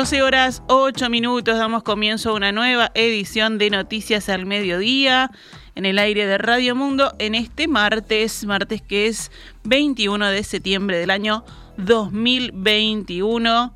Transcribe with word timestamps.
12 0.00 0.22
horas 0.22 0.62
8 0.68 1.10
minutos, 1.10 1.58
damos 1.58 1.82
comienzo 1.82 2.30
a 2.30 2.32
una 2.32 2.52
nueva 2.52 2.90
edición 2.94 3.58
de 3.58 3.68
Noticias 3.68 4.30
al 4.30 4.46
Mediodía 4.46 5.30
en 5.74 5.84
el 5.84 5.98
aire 5.98 6.24
de 6.24 6.38
Radio 6.38 6.74
Mundo 6.74 7.14
en 7.18 7.34
este 7.34 7.68
martes, 7.68 8.46
martes 8.46 8.80
que 8.80 9.08
es 9.08 9.30
21 9.64 10.28
de 10.28 10.42
septiembre 10.42 10.96
del 10.96 11.10
año 11.10 11.44
2021. 11.76 13.74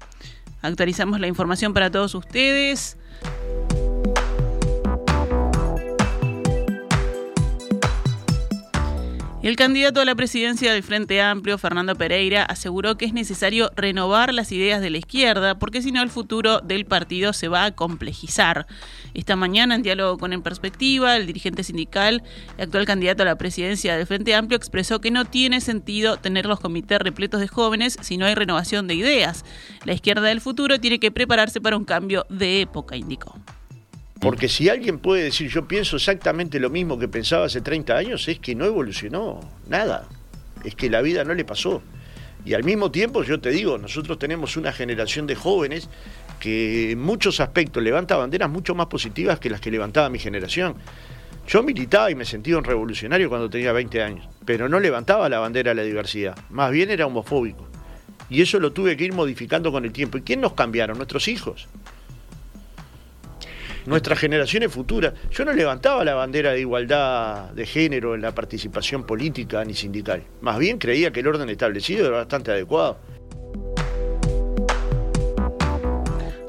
Actualizamos 0.63 1.21
la 1.21 1.27
información 1.27 1.75
para 1.75 1.91
todos 1.91 2.15
ustedes. 2.15 2.97
El 9.45 9.57
candidato 9.57 10.01
a 10.01 10.07
la 10.07 10.15
presidencia 10.15 10.73
del 10.73 10.83
Frente 10.83 11.21
Amplio, 11.21 11.59
Fernando 11.59 11.95
Pereira, 11.97 12.45
aseguró 12.45 12.97
que 12.97 13.05
es 13.05 13.13
necesario 13.13 13.71
renovar 13.77 14.33
las 14.33 14.51
ideas 14.53 14.81
de 14.81 14.89
la 14.89 14.97
izquierda, 14.97 15.59
porque 15.59 15.83
si 15.83 15.93
no 15.93 16.03
el 16.03 16.09
futuro 16.09 16.61
del 16.61 16.87
partido 16.87 17.35
se 17.35 17.49
va 17.49 17.67
a 17.67 17.73
complejizar. 17.73 18.67
Esta 19.13 19.37
mañana, 19.37 19.75
en 19.75 19.83
diálogo 19.83 20.17
con 20.17 20.33
En 20.33 20.41
Perspectiva, 20.41 21.15
el 21.19 21.27
dirigente 21.27 21.63
sindical 21.63 22.23
y 22.57 22.63
actual 22.63 22.87
candidato 22.87 23.23
a 23.23 23.27
la 23.27 23.37
presidencia 23.37 23.99
del 23.99 24.07
Frente 24.07 24.35
Amplio 24.35 24.57
expresó 24.57 25.03
que 25.03 25.11
no 25.11 25.27
tiene 25.27 25.61
sentido 25.61 26.17
tener 26.17 26.47
los 26.47 26.59
comités 26.59 26.99
repletos 27.01 27.43
de 27.43 27.49
jóvenes 27.49 27.99
si 28.01 28.17
no 28.17 28.25
hay 28.25 28.35
renovación 28.35 28.89
de 28.89 28.95
ideas. 28.95 29.45
La 29.85 29.93
izquierda 29.93 30.29
del 30.29 30.41
futuro 30.41 30.81
tiene 30.81 30.99
que 30.99 31.13
prepararse 31.13 31.61
para 31.61 31.77
un 31.77 31.85
cambio 31.85 32.25
de 32.31 32.63
época, 32.63 32.97
indicó. 32.97 33.39
Porque 34.25 34.49
si 34.49 34.71
alguien 34.71 35.01
puede 35.01 35.25
decir 35.25 35.51
yo 35.51 35.69
pienso 35.69 35.97
exactamente 35.97 36.59
lo 36.59 36.71
mismo 36.71 36.99
que 36.99 37.09
pensaba 37.09 37.45
hace 37.45 37.61
30 37.61 37.95
años, 37.95 38.27
es 38.27 38.39
que 38.39 38.55
no 38.55 38.65
evolucionó 38.65 39.39
nada. 39.69 40.09
Es 40.65 40.75
que 40.75 40.89
la 40.89 41.03
vida 41.03 41.25
no 41.25 41.35
le 41.35 41.45
pasó. 41.45 41.83
Y 42.47 42.55
al 42.55 42.65
mismo 42.65 42.91
tiempo, 42.91 43.23
yo 43.23 43.39
te 43.39 43.51
digo, 43.51 43.77
nosotros 43.77 44.19
tenemos 44.19 44.57
una 44.57 44.73
generación 44.73 45.27
de 45.27 45.35
jóvenes 45.35 45.91
que 46.41 46.93
en 46.93 47.03
muchos 47.03 47.39
aspectos 47.39 47.83
levanta 47.83 48.17
banderas 48.17 48.49
mucho 48.49 48.75
más 48.75 48.87
positivas 48.87 49.39
que 49.39 49.51
las 49.51 49.61
que 49.61 49.71
levantaba 49.71 50.09
mi 50.09 50.19
generación. 50.19 50.77
Yo 51.47 51.63
militaba 51.63 52.11
y 52.11 52.15
me 52.15 52.25
sentía 52.25 52.57
un 52.57 52.65
revolucionario 52.65 53.29
cuando 53.29 53.51
tenía 53.51 53.73
20 53.73 54.03
años, 54.03 54.27
pero 54.47 54.71
no 54.71 54.81
levantaba 54.81 55.29
la 55.29 55.41
bandera 55.41 55.73
de 55.73 55.75
la 55.75 55.83
diversidad, 55.83 56.35
más 56.49 56.71
bien 56.71 56.91
era 56.91 57.05
homofóbico. 57.05 57.69
Y 58.31 58.41
eso 58.41 58.59
lo 58.59 58.73
tuve 58.73 58.97
que 58.97 59.05
ir 59.05 59.13
modificando 59.13 59.71
con 59.71 59.85
el 59.85 59.93
tiempo. 59.93 60.17
¿Y 60.17 60.23
quién 60.23 60.41
nos 60.41 60.55
cambiaron? 60.55 60.97
Nuestros 60.97 61.29
hijos 61.29 61.69
nuestras 63.87 64.19
generaciones 64.19 64.73
futuras. 64.73 65.15
Yo 65.31 65.45
no 65.45 65.53
levantaba 65.53 66.05
la 66.05 66.15
bandera 66.15 66.53
de 66.53 66.61
igualdad 66.61 67.51
de 67.51 67.67
género 67.67 68.15
en 68.15 68.23
la 68.23 68.35
participación 68.35 69.05
política 69.05 69.65
ni 69.65 69.75
sindical. 69.75 70.23
Más 70.41 70.59
bien 70.59 70.79
creía 70.79 71.11
que 71.11 71.21
el 71.21 71.29
orden 71.29 71.49
establecido 71.49 72.07
era 72.09 72.19
bastante 72.19 72.51
adecuado. 72.53 72.99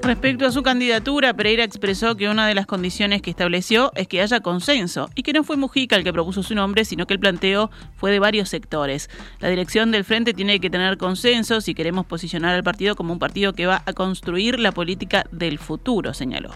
Respecto 0.05 0.45
a 0.45 0.51
su 0.51 0.61
candidatura, 0.61 1.33
Pereira 1.33 1.63
expresó 1.63 2.15
que 2.15 2.29
una 2.29 2.47
de 2.47 2.53
las 2.53 2.67
condiciones 2.67 3.23
que 3.23 3.31
estableció 3.31 3.91
es 3.95 4.07
que 4.07 4.21
haya 4.21 4.39
consenso 4.39 5.09
y 5.15 5.23
que 5.23 5.33
no 5.33 5.43
fue 5.43 5.57
Mujica 5.57 5.95
el 5.95 6.03
que 6.03 6.13
propuso 6.13 6.43
su 6.43 6.53
nombre, 6.53 6.85
sino 6.85 7.07
que 7.07 7.15
el 7.15 7.19
planteo 7.19 7.71
fue 7.95 8.11
de 8.11 8.19
varios 8.19 8.49
sectores. 8.49 9.09
La 9.39 9.49
dirección 9.49 9.89
del 9.89 10.03
frente 10.03 10.35
tiene 10.35 10.59
que 10.59 10.69
tener 10.69 10.99
consenso 10.99 11.59
si 11.59 11.73
queremos 11.73 12.05
posicionar 12.05 12.53
al 12.53 12.63
partido 12.63 12.95
como 12.95 13.13
un 13.13 13.19
partido 13.19 13.53
que 13.53 13.65
va 13.65 13.81
a 13.87 13.93
construir 13.93 14.59
la 14.59 14.71
política 14.71 15.25
del 15.31 15.57
futuro, 15.57 16.13
señaló 16.13 16.51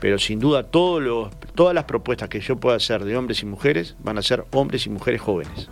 pero 0.00 0.18
sin 0.18 0.38
duda 0.38 0.64
todas 0.64 1.74
las 1.74 1.84
propuestas 1.84 2.28
que 2.28 2.40
yo 2.40 2.56
pueda 2.56 2.76
hacer 2.76 3.04
de 3.04 3.16
hombres 3.16 3.42
y 3.42 3.46
mujeres 3.46 3.96
van 4.02 4.18
a 4.18 4.22
ser 4.22 4.44
hombres 4.52 4.86
y 4.86 4.90
mujeres 4.90 5.20
jóvenes. 5.20 5.68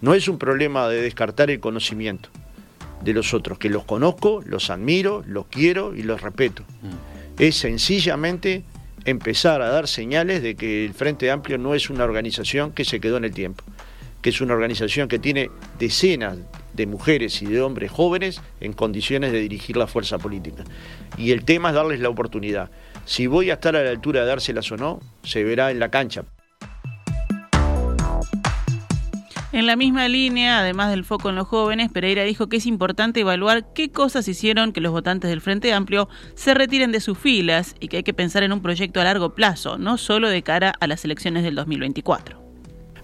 No 0.00 0.14
es 0.14 0.28
un 0.28 0.38
problema 0.38 0.88
de 0.88 1.00
descartar 1.02 1.50
el 1.50 1.60
conocimiento 1.60 2.28
de 3.02 3.12
los 3.12 3.34
otros, 3.34 3.58
que 3.58 3.70
los 3.70 3.84
conozco, 3.84 4.42
los 4.44 4.70
admiro, 4.70 5.22
los 5.26 5.46
quiero 5.46 5.94
y 5.94 6.02
los 6.02 6.20
respeto. 6.20 6.62
Mm. 6.82 7.40
Es 7.42 7.56
sencillamente 7.56 8.64
empezar 9.04 9.62
a 9.62 9.68
dar 9.68 9.86
señales 9.86 10.42
de 10.42 10.56
que 10.56 10.84
el 10.84 10.94
Frente 10.94 11.30
Amplio 11.30 11.58
no 11.58 11.74
es 11.74 11.90
una 11.90 12.04
organización 12.04 12.72
que 12.72 12.84
se 12.84 13.00
quedó 13.00 13.16
en 13.16 13.24
el 13.24 13.32
tiempo, 13.32 13.64
que 14.20 14.30
es 14.30 14.40
una 14.40 14.54
organización 14.54 15.08
que 15.08 15.18
tiene 15.18 15.50
decenas 15.78 16.38
de 16.74 16.86
mujeres 16.86 17.40
y 17.42 17.46
de 17.46 17.62
hombres 17.62 17.90
jóvenes 17.90 18.42
en 18.60 18.72
condiciones 18.72 19.32
de 19.32 19.40
dirigir 19.40 19.76
la 19.76 19.86
fuerza 19.86 20.18
política. 20.18 20.64
Y 21.16 21.30
el 21.30 21.44
tema 21.44 21.68
es 21.70 21.74
darles 21.74 22.00
la 22.00 22.08
oportunidad. 22.08 22.70
Si 23.06 23.28
voy 23.28 23.50
a 23.50 23.54
estar 23.54 23.76
a 23.76 23.84
la 23.84 23.90
altura 23.90 24.20
de 24.20 24.26
dárselas 24.26 24.70
o 24.72 24.76
no, 24.76 25.00
se 25.22 25.44
verá 25.44 25.70
en 25.70 25.78
la 25.78 25.90
cancha. 25.90 26.24
En 29.52 29.64
la 29.64 29.76
misma 29.76 30.08
línea, 30.08 30.58
además 30.58 30.90
del 30.90 31.04
foco 31.04 31.30
en 31.30 31.36
los 31.36 31.46
jóvenes, 31.46 31.90
Pereira 31.90 32.24
dijo 32.24 32.48
que 32.48 32.56
es 32.56 32.66
importante 32.66 33.20
evaluar 33.20 33.72
qué 33.72 33.90
cosas 33.90 34.26
hicieron 34.26 34.72
que 34.72 34.80
los 34.80 34.90
votantes 34.90 35.30
del 35.30 35.40
Frente 35.40 35.72
Amplio 35.72 36.08
se 36.34 36.52
retiren 36.52 36.90
de 36.90 37.00
sus 37.00 37.16
filas 37.16 37.76
y 37.78 37.88
que 37.88 37.98
hay 37.98 38.02
que 38.02 38.12
pensar 38.12 38.42
en 38.42 38.52
un 38.52 38.60
proyecto 38.60 39.00
a 39.00 39.04
largo 39.04 39.34
plazo, 39.34 39.78
no 39.78 39.98
solo 39.98 40.28
de 40.28 40.42
cara 40.42 40.74
a 40.78 40.86
las 40.88 41.04
elecciones 41.04 41.44
del 41.44 41.54
2024. 41.54 42.42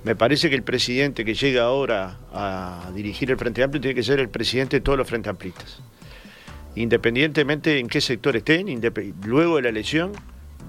Me 0.02 0.16
parece 0.16 0.50
que 0.50 0.56
el 0.56 0.64
presidente 0.64 1.24
que 1.24 1.34
llega 1.34 1.62
ahora 1.62 2.18
a 2.34 2.90
dirigir 2.92 3.30
el 3.30 3.38
Frente 3.38 3.62
Amplio 3.62 3.80
tiene 3.80 3.94
que 3.94 4.02
ser 4.02 4.18
el 4.18 4.28
presidente 4.28 4.78
de 4.78 4.80
todos 4.80 4.98
los 4.98 5.06
Frente 5.06 5.30
Amplistas. 5.30 5.80
Independientemente 6.74 7.78
en 7.78 7.88
qué 7.88 8.00
sector 8.00 8.36
estén, 8.36 8.80
luego 9.24 9.56
de 9.56 9.62
la 9.62 9.68
elección 9.68 10.12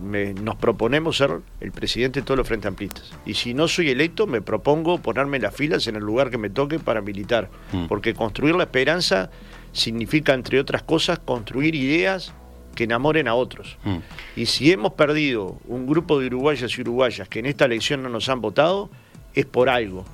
nos 0.02 0.56
proponemos 0.56 1.18
ser 1.18 1.40
el 1.62 1.72
presidente 1.72 2.20
de 2.20 2.26
todos 2.26 2.38
los 2.38 2.48
Frente 2.48 2.68
Amplistas. 2.68 3.12
Y 3.26 3.36
si 3.36 3.54
no 3.54 3.68
soy 3.68 3.90
electo, 3.90 4.28
me 4.28 4.42
propongo 4.42 4.98
ponerme 5.00 5.40
las 5.40 5.56
filas 5.56 5.88
en 5.88 5.96
el 5.96 6.04
lugar 6.04 6.30
que 6.30 6.38
me 6.38 6.50
toque 6.50 6.80
para 6.80 7.02
militar. 7.02 7.50
Mm. 7.72 7.86
Porque 7.86 8.14
construir 8.14 8.56
la 8.56 8.64
esperanza 8.64 9.30
significa, 9.72 10.34
entre 10.34 10.60
otras 10.60 10.84
cosas, 10.84 11.20
construir 11.20 11.76
ideas 11.76 12.34
que 12.76 12.86
enamoren 12.86 13.28
a 13.28 13.36
otros. 13.36 13.78
Mm. 13.84 13.98
Y 14.36 14.46
si 14.48 14.72
hemos 14.72 14.94
perdido 14.94 15.60
un 15.68 15.86
grupo 15.86 16.20
de 16.20 16.28
uruguayas 16.28 16.78
y 16.78 16.82
uruguayas 16.82 17.30
que 17.30 17.40
en 17.40 17.46
esta 17.46 17.66
elección 17.66 18.04
no 18.04 18.10
nos 18.10 18.28
han 18.30 18.42
votado, 18.42 18.90
es 19.34 19.46
por 19.46 19.70
algo. 19.70 20.06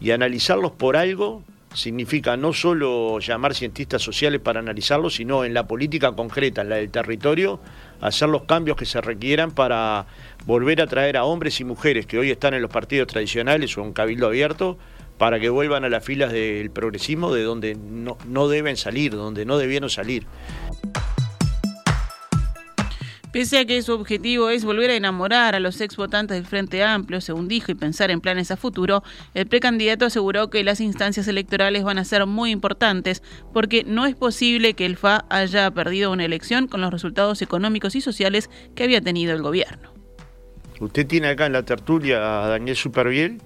Y 0.00 0.10
analizarlos 0.10 0.72
por 0.72 0.96
algo 0.96 1.44
significa 1.72 2.36
no 2.36 2.52
solo 2.52 3.18
llamar 3.20 3.54
cientistas 3.54 4.02
sociales 4.02 4.40
para 4.40 4.60
analizarlos, 4.60 5.14
sino 5.14 5.44
en 5.44 5.54
la 5.54 5.66
política 5.66 6.12
concreta, 6.12 6.62
en 6.62 6.70
la 6.70 6.76
del 6.76 6.90
territorio, 6.90 7.60
hacer 8.00 8.28
los 8.28 8.42
cambios 8.42 8.76
que 8.76 8.86
se 8.86 9.00
requieran 9.00 9.52
para 9.52 10.06
volver 10.46 10.82
a 10.82 10.86
traer 10.86 11.16
a 11.16 11.24
hombres 11.24 11.60
y 11.60 11.64
mujeres 11.64 12.06
que 12.06 12.18
hoy 12.18 12.30
están 12.30 12.54
en 12.54 12.62
los 12.62 12.70
partidos 12.70 13.08
tradicionales 13.08 13.76
o 13.78 13.82
en 13.82 13.92
cabildo 13.92 14.26
abierto, 14.26 14.78
para 15.18 15.38
que 15.38 15.50
vuelvan 15.50 15.84
a 15.84 15.90
las 15.90 16.02
filas 16.02 16.32
del 16.32 16.70
progresismo 16.70 17.34
de 17.34 17.42
donde 17.42 17.74
no, 17.74 18.16
no 18.26 18.48
deben 18.48 18.78
salir, 18.78 19.12
donde 19.12 19.44
no 19.44 19.58
debieron 19.58 19.90
salir. 19.90 20.24
Pese 23.32 23.58
a 23.58 23.64
que 23.64 23.80
su 23.82 23.92
objetivo 23.92 24.50
es 24.50 24.64
volver 24.64 24.90
a 24.90 24.96
enamorar 24.96 25.54
a 25.54 25.60
los 25.60 25.80
ex 25.80 25.96
votantes 25.96 26.36
del 26.36 26.46
Frente 26.46 26.82
Amplio, 26.82 27.20
según 27.20 27.46
dijo, 27.46 27.70
y 27.70 27.76
pensar 27.76 28.10
en 28.10 28.20
planes 28.20 28.50
a 28.50 28.56
futuro, 28.56 29.04
el 29.34 29.46
precandidato 29.46 30.04
aseguró 30.04 30.50
que 30.50 30.64
las 30.64 30.80
instancias 30.80 31.28
electorales 31.28 31.84
van 31.84 31.98
a 31.98 32.04
ser 32.04 32.26
muy 32.26 32.50
importantes 32.50 33.22
porque 33.52 33.84
no 33.84 34.06
es 34.06 34.16
posible 34.16 34.74
que 34.74 34.84
el 34.84 34.96
FA 34.96 35.26
haya 35.28 35.70
perdido 35.70 36.10
una 36.10 36.24
elección 36.24 36.66
con 36.66 36.80
los 36.80 36.90
resultados 36.90 37.40
económicos 37.40 37.94
y 37.94 38.00
sociales 38.00 38.50
que 38.74 38.82
había 38.82 39.00
tenido 39.00 39.32
el 39.32 39.42
gobierno. 39.42 39.92
Usted 40.80 41.06
tiene 41.06 41.28
acá 41.28 41.46
en 41.46 41.52
la 41.52 41.62
tertulia 41.62 42.44
a 42.44 42.48
Daniel 42.48 42.76
Superviel, 42.76 43.40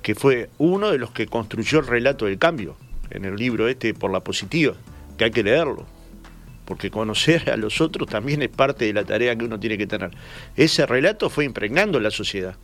que 0.00 0.14
fue 0.14 0.48
uno 0.56 0.90
de 0.90 0.96
los 0.96 1.10
que 1.10 1.26
construyó 1.26 1.80
el 1.80 1.86
relato 1.86 2.24
del 2.24 2.38
cambio 2.38 2.76
en 3.10 3.26
el 3.26 3.36
libro 3.36 3.68
este 3.68 3.92
por 3.92 4.10
la 4.10 4.20
positiva, 4.20 4.72
que 5.18 5.24
hay 5.24 5.30
que 5.32 5.42
leerlo 5.42 5.97
porque 6.68 6.90
conocer 6.90 7.48
a 7.48 7.56
los 7.56 7.80
otros 7.80 8.06
también 8.10 8.42
es 8.42 8.50
parte 8.50 8.84
de 8.84 8.92
la 8.92 9.02
tarea 9.02 9.34
que 9.34 9.46
uno 9.46 9.58
tiene 9.58 9.78
que 9.78 9.86
tener. 9.86 10.10
Ese 10.54 10.84
relato 10.84 11.30
fue 11.30 11.46
impregnando 11.46 11.98
la 11.98 12.10
sociedad. 12.10 12.56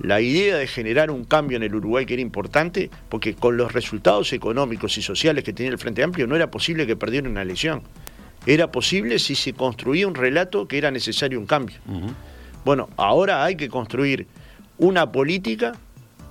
La 0.00 0.22
idea 0.22 0.56
de 0.56 0.66
generar 0.66 1.10
un 1.10 1.24
cambio 1.24 1.58
en 1.58 1.62
el 1.62 1.74
Uruguay 1.74 2.06
que 2.06 2.14
era 2.14 2.22
importante, 2.22 2.88
porque 3.10 3.34
con 3.34 3.58
los 3.58 3.74
resultados 3.74 4.32
económicos 4.32 4.96
y 4.96 5.02
sociales 5.02 5.44
que 5.44 5.52
tenía 5.52 5.70
el 5.70 5.76
Frente 5.76 6.02
Amplio 6.02 6.26
no 6.26 6.36
era 6.36 6.50
posible 6.50 6.86
que 6.86 6.96
perdiera 6.96 7.28
una 7.28 7.42
elección. 7.42 7.82
Era 8.46 8.72
posible 8.72 9.18
si 9.18 9.34
se 9.34 9.52
construía 9.52 10.08
un 10.08 10.14
relato 10.14 10.66
que 10.66 10.78
era 10.78 10.90
necesario 10.90 11.38
un 11.38 11.44
cambio. 11.44 11.76
Bueno, 12.64 12.88
ahora 12.96 13.44
hay 13.44 13.56
que 13.56 13.68
construir 13.68 14.26
una 14.78 15.12
política 15.12 15.74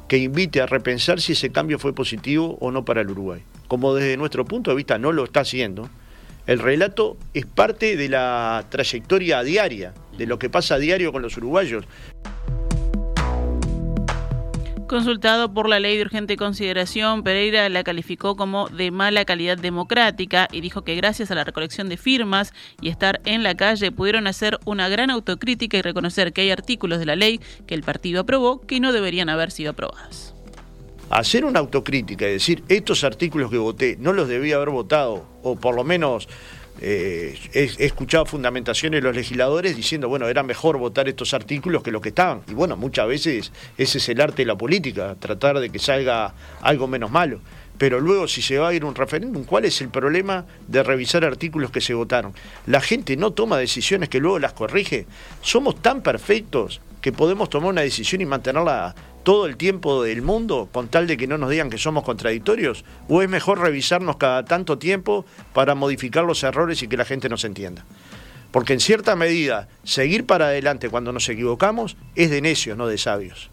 que 0.07 0.17
invite 0.17 0.61
a 0.61 0.65
repensar 0.65 1.21
si 1.21 1.33
ese 1.33 1.51
cambio 1.51 1.77
fue 1.77 1.93
positivo 1.93 2.57
o 2.59 2.71
no 2.71 2.85
para 2.85 3.01
el 3.01 3.11
Uruguay. 3.11 3.43
Como 3.67 3.93
desde 3.93 4.17
nuestro 4.17 4.45
punto 4.45 4.71
de 4.71 4.77
vista 4.77 4.97
no 4.97 5.11
lo 5.11 5.25
está 5.25 5.41
haciendo, 5.41 5.87
el 6.47 6.59
relato 6.59 7.17
es 7.33 7.45
parte 7.45 7.97
de 7.97 8.09
la 8.09 8.65
trayectoria 8.69 9.43
diaria, 9.43 9.93
de 10.17 10.25
lo 10.25 10.39
que 10.39 10.49
pasa 10.49 10.75
a 10.75 10.79
diario 10.79 11.11
con 11.11 11.21
los 11.21 11.37
uruguayos. 11.37 11.85
Consultado 14.87 15.53
por 15.53 15.67
la 15.67 15.81
ley 15.81 15.97
de 15.97 16.03
urgente 16.03 16.37
consideración, 16.37 17.21
Pereira 17.21 17.67
la 17.67 17.83
calificó 17.83 18.37
como 18.37 18.69
de 18.69 18.89
mala 18.89 19.25
calidad 19.25 19.57
democrática 19.57 20.47
y 20.49 20.61
dijo 20.61 20.85
que 20.85 20.95
gracias 20.95 21.29
a 21.29 21.35
la 21.35 21.43
recolección 21.43 21.89
de 21.89 21.97
firmas 21.97 22.53
y 22.79 22.87
estar 22.87 23.19
en 23.25 23.43
la 23.43 23.55
calle 23.55 23.91
pudieron 23.91 24.27
hacer 24.27 24.57
una 24.63 24.87
gran 24.87 25.09
autocrítica 25.09 25.75
y 25.75 25.81
reconocer 25.81 26.31
que 26.31 26.39
hay 26.39 26.51
artículos 26.51 26.99
de 26.99 27.05
la 27.05 27.17
ley 27.17 27.41
que 27.67 27.75
el 27.75 27.83
partido 27.83 28.21
aprobó 28.21 28.61
que 28.61 28.79
no 28.79 28.93
deberían 28.93 29.27
haber 29.27 29.51
sido 29.51 29.71
aprobados. 29.71 30.36
Hacer 31.09 31.45
una 31.45 31.59
autocrítica 31.59 32.27
y 32.27 32.33
decir 32.33 32.63
estos 32.67 33.03
artículos 33.03 33.49
que 33.49 33.57
voté 33.57 33.97
no 33.99 34.11
los 34.13 34.27
debía 34.27 34.57
haber 34.57 34.69
votado 34.69 35.25
o 35.41 35.55
por 35.55 35.73
lo 35.73 35.83
menos 35.83 36.27
eh, 36.79 37.37
he, 37.53 37.85
escuchado 37.85 38.25
fundamentaciones 38.25 39.01
de 39.01 39.07
los 39.07 39.15
legisladores 39.15 39.75
diciendo, 39.75 40.09
bueno, 40.09 40.27
era 40.27 40.43
mejor 40.43 40.77
votar 40.77 41.07
estos 41.07 41.33
artículos 41.33 41.81
que 41.81 41.91
los 41.91 42.01
que 42.01 42.09
estaban. 42.09 42.41
Y 42.47 42.53
bueno, 42.53 42.75
muchas 42.77 43.07
veces 43.07 43.51
ese 43.77 43.97
es 43.97 44.09
el 44.09 44.21
arte 44.21 44.43
de 44.43 44.45
la 44.45 44.57
política, 44.57 45.15
tratar 45.19 45.59
de 45.59 45.69
que 45.69 45.79
salga 45.79 46.33
algo 46.61 46.87
menos 46.87 47.09
malo. 47.09 47.39
Pero 47.77 47.99
luego, 47.99 48.27
si 48.27 48.41
se 48.41 48.57
va 48.57 48.69
a 48.69 48.73
ir 48.73 48.83
un 48.83 48.95
referéndum, 48.95 49.43
¿cuál 49.43 49.65
es 49.65 49.81
el 49.81 49.89
problema 49.89 50.45
de 50.67 50.83
revisar 50.83 51.23
artículos 51.23 51.71
que 51.71 51.81
se 51.81 51.93
votaron? 51.93 52.33
La 52.65 52.81
gente 52.81 53.15
no 53.17 53.31
toma 53.31 53.57
decisiones 53.57 54.09
que 54.09 54.19
luego 54.19 54.39
las 54.39 54.53
corrige. 54.53 55.05
Somos 55.41 55.81
tan 55.81 56.01
perfectos 56.01 56.81
que 57.01 57.11
podemos 57.11 57.49
tomar 57.49 57.69
una 57.69 57.81
decisión 57.81 58.21
y 58.21 58.25
mantenerla 58.25 58.95
todo 59.27 59.45
el 59.45 59.57
tiempo 59.57 60.03
del 60.03 60.21
mundo 60.21 60.69
con 60.71 60.87
tal 60.87 61.05
de 61.05 61.17
que 61.17 61.27
no 61.27 61.37
nos 61.37 61.49
digan 61.49 61.69
que 61.69 61.77
somos 61.77 62.05
contradictorios? 62.05 62.85
¿O 63.09 63.21
es 63.21 63.27
mejor 63.27 63.59
revisarnos 63.59 64.15
cada 64.15 64.45
tanto 64.45 64.77
tiempo 64.77 65.25
para 65.53 65.75
modificar 65.75 66.23
los 66.23 66.43
errores 66.43 66.81
y 66.81 66.87
que 66.87 66.95
la 66.95 67.03
gente 67.03 67.27
nos 67.27 67.43
entienda? 67.43 67.83
Porque 68.51 68.71
en 68.71 68.79
cierta 68.79 69.17
medida, 69.17 69.67
seguir 69.83 70.25
para 70.25 70.45
adelante 70.45 70.89
cuando 70.89 71.11
nos 71.11 71.27
equivocamos 71.27 71.97
es 72.15 72.29
de 72.29 72.41
necios, 72.41 72.77
no 72.77 72.87
de 72.87 72.97
sabios. 72.97 73.51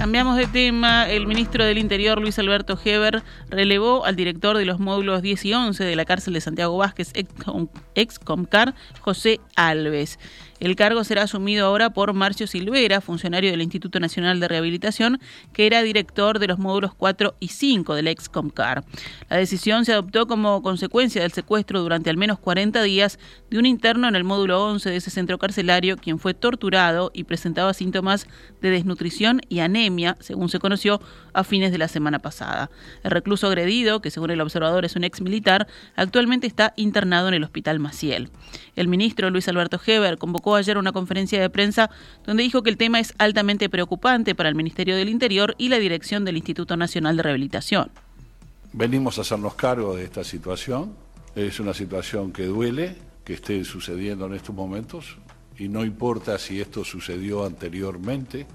Cambiamos 0.00 0.38
de 0.38 0.46
tema. 0.46 1.10
El 1.10 1.26
ministro 1.26 1.62
del 1.62 1.76
Interior, 1.76 2.18
Luis 2.18 2.38
Alberto 2.38 2.78
Heber, 2.82 3.22
relevó 3.50 4.06
al 4.06 4.16
director 4.16 4.56
de 4.56 4.64
los 4.64 4.80
módulos 4.80 5.20
10 5.20 5.44
y 5.44 5.52
11 5.52 5.84
de 5.84 5.94
la 5.94 6.06
cárcel 6.06 6.32
de 6.32 6.40
Santiago 6.40 6.74
Vázquez, 6.78 7.12
ex 7.94 8.18
Comcar, 8.18 8.74
José 9.00 9.40
Alves. 9.56 10.18
El 10.60 10.76
cargo 10.76 11.02
será 11.04 11.22
asumido 11.22 11.64
ahora 11.64 11.88
por 11.90 12.12
Marcio 12.12 12.46
Silvera, 12.46 13.00
funcionario 13.00 13.50
del 13.50 13.62
Instituto 13.62 13.98
Nacional 13.98 14.40
de 14.40 14.48
Rehabilitación, 14.48 15.18
que 15.54 15.66
era 15.66 15.82
director 15.82 16.38
de 16.38 16.48
los 16.48 16.58
módulos 16.58 16.92
4 16.94 17.34
y 17.40 17.48
5 17.48 17.94
del 17.94 18.08
ex 18.08 18.28
Comcar. 18.28 18.84
La 19.30 19.38
decisión 19.38 19.86
se 19.86 19.94
adoptó 19.94 20.26
como 20.26 20.60
consecuencia 20.60 21.22
del 21.22 21.32
secuestro 21.32 21.80
durante 21.80 22.10
al 22.10 22.18
menos 22.18 22.38
40 22.38 22.82
días 22.82 23.18
de 23.48 23.58
un 23.58 23.64
interno 23.64 24.06
en 24.06 24.16
el 24.16 24.24
módulo 24.24 24.62
11 24.66 24.90
de 24.90 24.96
ese 24.96 25.10
centro 25.10 25.38
carcelario, 25.38 25.96
quien 25.96 26.18
fue 26.18 26.34
torturado 26.34 27.10
y 27.14 27.24
presentaba 27.24 27.72
síntomas 27.72 28.26
de 28.60 28.68
desnutrición 28.68 29.40
y 29.48 29.60
anemia, 29.60 30.18
según 30.20 30.50
se 30.50 30.58
conoció 30.58 31.00
a 31.32 31.42
fines 31.42 31.72
de 31.72 31.78
la 31.78 31.88
semana 31.88 32.18
pasada. 32.18 32.70
El 33.02 33.12
recluso 33.12 33.46
agredido, 33.46 34.02
que 34.02 34.10
según 34.10 34.30
el 34.30 34.42
observador 34.42 34.84
es 34.84 34.94
un 34.94 35.04
ex 35.04 35.22
militar, 35.22 35.68
actualmente 35.96 36.46
está 36.46 36.74
internado 36.76 37.28
en 37.28 37.34
el 37.34 37.44
Hospital 37.44 37.78
Maciel. 37.78 38.28
El 38.76 38.88
ministro 38.88 39.30
Luis 39.30 39.48
Alberto 39.48 39.80
Heber 39.84 40.18
convocó 40.18 40.49
ayer 40.56 40.78
una 40.78 40.92
conferencia 40.92 41.40
de 41.40 41.50
prensa 41.50 41.90
donde 42.24 42.42
dijo 42.42 42.62
que 42.62 42.70
el 42.70 42.76
tema 42.76 43.00
es 43.00 43.14
altamente 43.18 43.68
preocupante 43.68 44.34
para 44.34 44.48
el 44.48 44.54
Ministerio 44.54 44.96
del 44.96 45.08
Interior 45.08 45.54
y 45.58 45.68
la 45.68 45.78
dirección 45.78 46.24
del 46.24 46.36
Instituto 46.36 46.76
Nacional 46.76 47.16
de 47.16 47.22
Rehabilitación. 47.22 47.90
Venimos 48.72 49.18
a 49.18 49.22
hacernos 49.22 49.54
cargo 49.54 49.96
de 49.96 50.04
esta 50.04 50.22
situación. 50.22 50.94
Es 51.34 51.60
una 51.60 51.74
situación 51.74 52.32
que 52.32 52.46
duele 52.46 52.96
que 53.24 53.34
esté 53.34 53.64
sucediendo 53.64 54.26
en 54.26 54.34
estos 54.34 54.54
momentos 54.54 55.16
y 55.58 55.68
no 55.68 55.84
importa 55.84 56.38
si 56.38 56.60
esto 56.60 56.84
sucedió 56.84 57.44
anteriormente, 57.44 58.46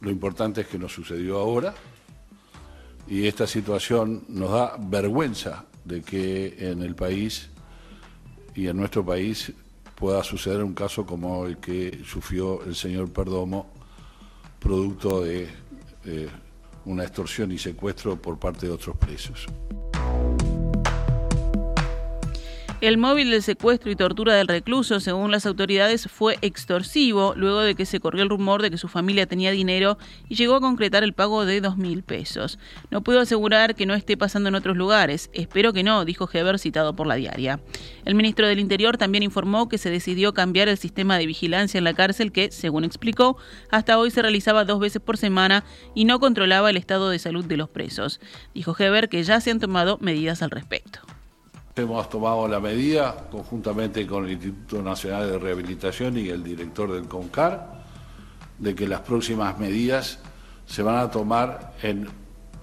lo 0.00 0.10
importante 0.10 0.60
es 0.60 0.66
que 0.66 0.78
nos 0.78 0.92
sucedió 0.92 1.38
ahora 1.38 1.74
y 3.08 3.26
esta 3.26 3.46
situación 3.46 4.24
nos 4.28 4.50
da 4.50 4.76
vergüenza 4.78 5.64
de 5.84 6.02
que 6.02 6.56
en 6.58 6.82
el 6.82 6.94
país 6.94 7.50
y 8.54 8.66
en 8.68 8.76
nuestro 8.76 9.04
país 9.04 9.52
pueda 9.94 10.22
suceder 10.22 10.62
un 10.62 10.74
caso 10.74 11.06
como 11.06 11.46
el 11.46 11.58
que 11.58 12.02
sufrió 12.04 12.62
el 12.64 12.74
señor 12.74 13.12
Perdomo, 13.12 13.70
producto 14.58 15.22
de 15.22 15.48
una 16.84 17.04
extorsión 17.04 17.52
y 17.52 17.58
secuestro 17.58 18.16
por 18.16 18.38
parte 18.38 18.66
de 18.66 18.72
otros 18.72 18.96
presos. 18.96 19.46
El 22.80 22.98
móvil 22.98 23.30
del 23.30 23.42
secuestro 23.42 23.90
y 23.90 23.96
tortura 23.96 24.34
del 24.34 24.48
recluso, 24.48 25.00
según 25.00 25.30
las 25.30 25.46
autoridades, 25.46 26.06
fue 26.10 26.36
extorsivo 26.42 27.32
luego 27.34 27.60
de 27.60 27.74
que 27.74 27.86
se 27.86 27.98
corrió 27.98 28.22
el 28.22 28.28
rumor 28.28 28.60
de 28.60 28.70
que 28.70 28.76
su 28.76 28.88
familia 28.88 29.26
tenía 29.26 29.52
dinero 29.52 29.96
y 30.28 30.34
llegó 30.34 30.56
a 30.56 30.60
concretar 30.60 31.02
el 31.02 31.14
pago 31.14 31.46
de 31.46 31.62
dos 31.62 31.78
mil 31.78 32.02
pesos. 32.02 32.58
No 32.90 33.02
puedo 33.02 33.20
asegurar 33.20 33.74
que 33.74 33.86
no 33.86 33.94
esté 33.94 34.16
pasando 34.16 34.50
en 34.50 34.54
otros 34.54 34.76
lugares. 34.76 35.30
Espero 35.32 35.72
que 35.72 35.82
no, 35.82 36.04
dijo 36.04 36.28
Heber 36.30 36.58
citado 36.58 36.94
por 36.94 37.06
la 37.06 37.14
diaria. 37.14 37.60
El 38.04 38.16
ministro 38.16 38.46
del 38.46 38.60
Interior 38.60 38.98
también 38.98 39.22
informó 39.22 39.68
que 39.68 39.78
se 39.78 39.88
decidió 39.88 40.34
cambiar 40.34 40.68
el 40.68 40.76
sistema 40.76 41.16
de 41.16 41.26
vigilancia 41.26 41.78
en 41.78 41.84
la 41.84 41.94
cárcel 41.94 42.32
que, 42.32 42.50
según 42.50 42.84
explicó, 42.84 43.38
hasta 43.70 43.98
hoy 43.98 44.10
se 44.10 44.20
realizaba 44.20 44.64
dos 44.64 44.80
veces 44.80 45.00
por 45.00 45.16
semana 45.16 45.64
y 45.94 46.04
no 46.04 46.18
controlaba 46.20 46.68
el 46.68 46.76
estado 46.76 47.08
de 47.08 47.18
salud 47.18 47.44
de 47.44 47.56
los 47.56 47.70
presos. 47.70 48.20
Dijo 48.52 48.76
Heber 48.78 49.08
que 49.08 49.22
ya 49.22 49.40
se 49.40 49.52
han 49.52 49.60
tomado 49.60 49.96
medidas 50.02 50.42
al 50.42 50.50
respecto. 50.50 51.00
Hemos 51.76 52.08
tomado 52.08 52.46
la 52.46 52.60
medida 52.60 53.26
conjuntamente 53.32 54.06
con 54.06 54.26
el 54.26 54.32
Instituto 54.34 54.80
Nacional 54.80 55.28
de 55.28 55.38
Rehabilitación 55.40 56.16
y 56.16 56.28
el 56.28 56.44
director 56.44 56.92
del 56.92 57.08
CONCAR 57.08 57.82
de 58.60 58.76
que 58.76 58.86
las 58.86 59.00
próximas 59.00 59.58
medidas 59.58 60.20
se 60.66 60.84
van 60.84 60.98
a 60.98 61.10
tomar 61.10 61.74
en 61.82 62.06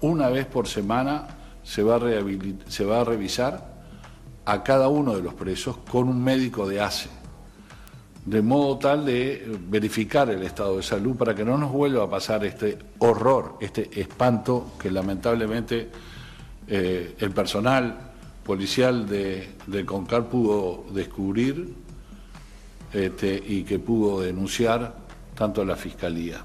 una 0.00 0.30
vez 0.30 0.46
por 0.46 0.66
semana, 0.66 1.28
se 1.62 1.82
va 1.82 1.96
a, 1.96 3.04
revisar 3.04 3.82
a 4.46 4.62
cada 4.62 4.88
uno 4.88 5.14
de 5.14 5.22
los 5.22 5.34
presos 5.34 5.76
con 5.90 6.08
un 6.08 6.24
médico 6.24 6.66
de 6.66 6.80
ACE, 6.80 7.10
de 8.24 8.40
modo 8.40 8.78
tal 8.78 9.04
de 9.04 9.58
verificar 9.68 10.30
el 10.30 10.42
estado 10.42 10.78
de 10.78 10.82
salud 10.82 11.16
para 11.16 11.34
que 11.34 11.44
no 11.44 11.58
nos 11.58 11.70
vuelva 11.70 12.04
a 12.04 12.08
pasar 12.08 12.46
este 12.46 12.78
horror, 13.00 13.58
este 13.60 14.00
espanto 14.00 14.72
que 14.78 14.90
lamentablemente 14.90 15.90
eh, 16.66 17.14
el 17.18 17.30
personal 17.32 18.11
policial 18.44 19.08
de, 19.08 19.84
CONCAR 19.86 20.28
pudo 20.28 20.84
descubrir 20.92 21.74
este, 22.92 23.42
y 23.46 23.64
que 23.64 23.78
pudo 23.78 24.20
denunciar 24.20 24.96
tanto 25.34 25.62
a 25.62 25.64
la 25.64 25.76
Fiscalía. 25.76 26.44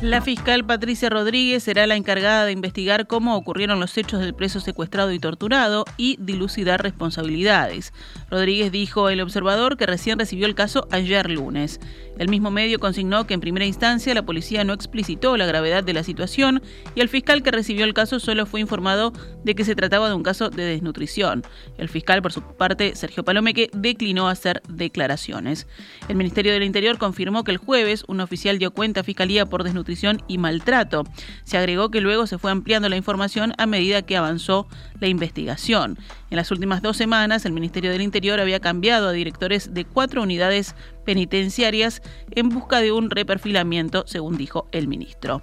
La 0.00 0.22
fiscal 0.22 0.64
Patricia 0.64 1.10
Rodríguez 1.10 1.64
será 1.64 1.84
la 1.88 1.96
encargada 1.96 2.44
de 2.44 2.52
investigar 2.52 3.08
cómo 3.08 3.36
ocurrieron 3.36 3.80
los 3.80 3.98
hechos 3.98 4.20
del 4.20 4.32
preso 4.32 4.60
secuestrado 4.60 5.10
y 5.10 5.18
torturado 5.18 5.84
y 5.96 6.16
dilucidar 6.20 6.80
responsabilidades. 6.80 7.92
Rodríguez 8.30 8.70
dijo 8.70 9.08
el 9.08 9.20
observador 9.20 9.76
que 9.76 9.86
recién 9.86 10.20
recibió 10.20 10.46
el 10.46 10.54
caso 10.54 10.86
ayer 10.92 11.28
lunes. 11.28 11.80
El 12.18 12.28
mismo 12.28 12.50
medio 12.50 12.78
consignó 12.78 13.26
que 13.26 13.34
en 13.34 13.40
primera 13.40 13.64
instancia 13.64 14.12
la 14.12 14.26
policía 14.26 14.64
no 14.64 14.72
explicitó 14.72 15.36
la 15.36 15.46
gravedad 15.46 15.84
de 15.84 15.92
la 15.92 16.02
situación 16.02 16.62
y 16.94 17.00
el 17.00 17.08
fiscal 17.08 17.42
que 17.42 17.50
recibió 17.50 17.84
el 17.84 17.94
caso 17.94 18.18
solo 18.20 18.44
fue 18.44 18.60
informado 18.60 19.12
de 19.44 19.54
que 19.54 19.64
se 19.64 19.74
trataba 19.74 20.08
de 20.08 20.14
un 20.14 20.22
caso 20.22 20.50
de 20.50 20.64
desnutrición. 20.64 21.44
El 21.78 21.88
fiscal, 21.88 22.20
por 22.20 22.32
su 22.32 22.42
parte, 22.42 22.96
Sergio 22.96 23.24
Palomeque, 23.24 23.70
declinó 23.72 24.28
hacer 24.28 24.62
declaraciones. 24.68 25.66
El 26.08 26.16
Ministerio 26.16 26.52
del 26.52 26.64
Interior 26.64 26.98
confirmó 26.98 27.44
que 27.44 27.52
el 27.52 27.58
jueves 27.58 28.04
un 28.08 28.20
oficial 28.20 28.58
dio 28.58 28.72
cuenta 28.72 29.00
a 29.00 29.04
Fiscalía 29.04 29.46
por 29.46 29.62
desnutrición 29.62 30.22
y 30.26 30.38
maltrato. 30.38 31.04
Se 31.44 31.56
agregó 31.56 31.90
que 31.90 32.00
luego 32.00 32.26
se 32.26 32.38
fue 32.38 32.50
ampliando 32.50 32.88
la 32.88 32.96
información 32.96 33.54
a 33.58 33.66
medida 33.66 34.02
que 34.02 34.16
avanzó 34.16 34.66
la 35.00 35.06
investigación. 35.06 35.98
En 36.30 36.36
las 36.36 36.50
últimas 36.50 36.82
dos 36.82 36.96
semanas, 36.96 37.46
el 37.46 37.52
Ministerio 37.52 37.90
del 37.90 38.02
Interior 38.02 38.40
había 38.40 38.60
cambiado 38.60 39.08
a 39.08 39.12
directores 39.12 39.72
de 39.72 39.84
cuatro 39.84 40.22
unidades 40.22 40.74
penitenciarias 41.08 42.02
en 42.32 42.50
busca 42.50 42.82
de 42.82 42.92
un 42.92 43.08
reperfilamiento, 43.08 44.04
según 44.06 44.36
dijo 44.36 44.68
el 44.72 44.88
ministro. 44.88 45.42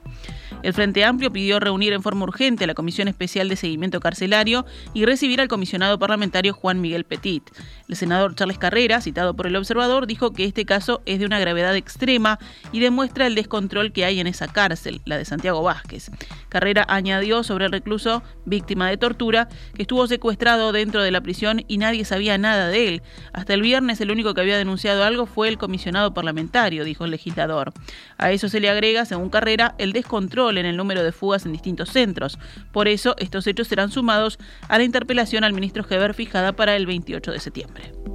El 0.62 0.74
Frente 0.74 1.04
Amplio 1.04 1.34
pidió 1.34 1.60
reunir 1.60 1.94
en 1.94 2.04
forma 2.04 2.24
urgente 2.24 2.66
a 2.66 2.68
la 2.68 2.76
Comisión 2.76 3.08
Especial 3.08 3.50
de 3.50 3.56
Seguimiento 3.56 4.00
Carcelario 4.00 4.68
y 4.94 5.06
recibir 5.06 5.42
al 5.42 5.48
comisionado 5.48 5.98
parlamentario 5.98 6.54
Juan 6.54 6.82
Miguel 6.82 7.04
Petit. 7.04 7.50
El 7.90 7.96
senador 7.96 8.36
Charles 8.36 8.60
Carrera, 8.60 9.02
citado 9.02 9.36
por 9.36 9.48
el 9.48 9.56
observador, 9.56 10.06
dijo 10.06 10.34
que 10.34 10.46
este 10.46 10.66
caso 10.66 11.02
es 11.08 11.18
de 11.18 11.26
una 11.26 11.40
gravedad 11.40 11.76
extrema 11.76 12.38
y 12.72 12.80
demuestra 12.80 13.26
el 13.26 13.34
descontrol 13.34 13.92
que 13.92 14.06
hay 14.06 14.20
en 14.20 14.28
esa 14.28 14.48
cárcel, 14.48 15.02
la 15.06 15.18
de 15.18 15.26
Santiago 15.26 15.64
Vázquez. 15.64 16.12
Carrera 16.50 16.86
añadió 16.88 17.44
sobre 17.44 17.66
el 17.66 17.72
recluso, 17.72 18.22
víctima 18.46 18.88
de 18.88 18.98
tortura, 18.98 19.50
que 19.74 19.82
estuvo 19.82 20.06
secuestrado 20.06 20.72
dentro 20.72 21.02
de 21.02 21.10
la 21.10 21.22
prisión 21.22 21.64
y 21.68 21.80
nadie 21.80 22.06
sabía 22.06 22.38
nada 22.38 22.70
de 22.70 22.88
él. 22.88 23.02
Hasta 23.34 23.56
el 23.56 23.64
viernes 23.64 24.00
el 24.00 24.12
único 24.12 24.36
que 24.36 24.42
había 24.42 24.60
denunciado 24.60 25.04
algo 25.04 25.26
fue 25.26 25.48
el 25.48 25.55
comisionado 25.58 26.14
parlamentario, 26.14 26.84
dijo 26.84 27.06
el 27.06 27.12
legislador. 27.12 27.74
A 28.18 28.32
eso 28.32 28.50
se 28.50 28.60
le 28.60 28.70
agrega, 28.70 29.06
según 29.06 29.30
Carrera, 29.30 29.76
el 29.78 29.94
descontrol 29.94 30.58
en 30.58 30.66
el 30.66 30.78
número 30.78 31.04
de 31.04 31.12
fugas 31.12 31.46
en 31.46 31.54
distintos 31.54 31.90
centros. 31.90 32.40
Por 32.72 32.88
eso, 32.88 33.16
estos 33.18 33.48
hechos 33.48 33.68
serán 33.68 33.92
sumados 33.92 34.40
a 34.68 34.78
la 34.78 34.84
interpelación 34.84 35.44
al 35.44 35.54
ministro 35.54 35.86
Heber 35.90 36.14
fijada 36.14 36.54
para 36.54 36.76
el 36.76 36.86
28 36.86 37.32
de 37.32 37.40
septiembre. 37.40 38.15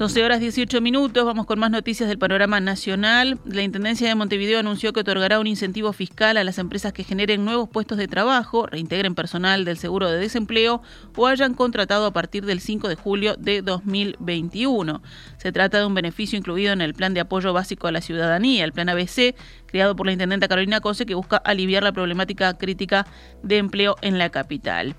12 0.00 0.24
horas 0.24 0.40
18 0.40 0.80
minutos, 0.80 1.26
vamos 1.26 1.44
con 1.44 1.58
más 1.58 1.70
noticias 1.70 2.08
del 2.08 2.16
panorama 2.16 2.58
nacional. 2.58 3.38
La 3.44 3.60
Intendencia 3.60 4.08
de 4.08 4.14
Montevideo 4.14 4.58
anunció 4.58 4.94
que 4.94 5.00
otorgará 5.00 5.38
un 5.38 5.46
incentivo 5.46 5.92
fiscal 5.92 6.38
a 6.38 6.42
las 6.44 6.56
empresas 6.56 6.94
que 6.94 7.04
generen 7.04 7.44
nuevos 7.44 7.68
puestos 7.68 7.98
de 7.98 8.08
trabajo, 8.08 8.64
reintegren 8.64 9.14
personal 9.14 9.66
del 9.66 9.76
seguro 9.76 10.10
de 10.10 10.18
desempleo 10.18 10.80
o 11.14 11.26
hayan 11.26 11.52
contratado 11.52 12.06
a 12.06 12.14
partir 12.14 12.46
del 12.46 12.60
5 12.60 12.88
de 12.88 12.94
julio 12.94 13.36
de 13.36 13.60
2021. 13.60 15.02
Se 15.36 15.52
trata 15.52 15.80
de 15.80 15.84
un 15.84 15.92
beneficio 15.92 16.38
incluido 16.38 16.72
en 16.72 16.80
el 16.80 16.94
Plan 16.94 17.12
de 17.12 17.20
Apoyo 17.20 17.52
Básico 17.52 17.86
a 17.86 17.92
la 17.92 18.00
Ciudadanía, 18.00 18.64
el 18.64 18.72
Plan 18.72 18.88
ABC, 18.88 19.34
creado 19.66 19.96
por 19.96 20.06
la 20.06 20.12
Intendenta 20.12 20.48
Carolina 20.48 20.80
Cose, 20.80 21.04
que 21.04 21.14
busca 21.14 21.36
aliviar 21.36 21.82
la 21.82 21.92
problemática 21.92 22.56
crítica 22.56 23.06
de 23.42 23.58
empleo 23.58 23.96
en 24.00 24.16
la 24.16 24.30
capital. 24.30 24.96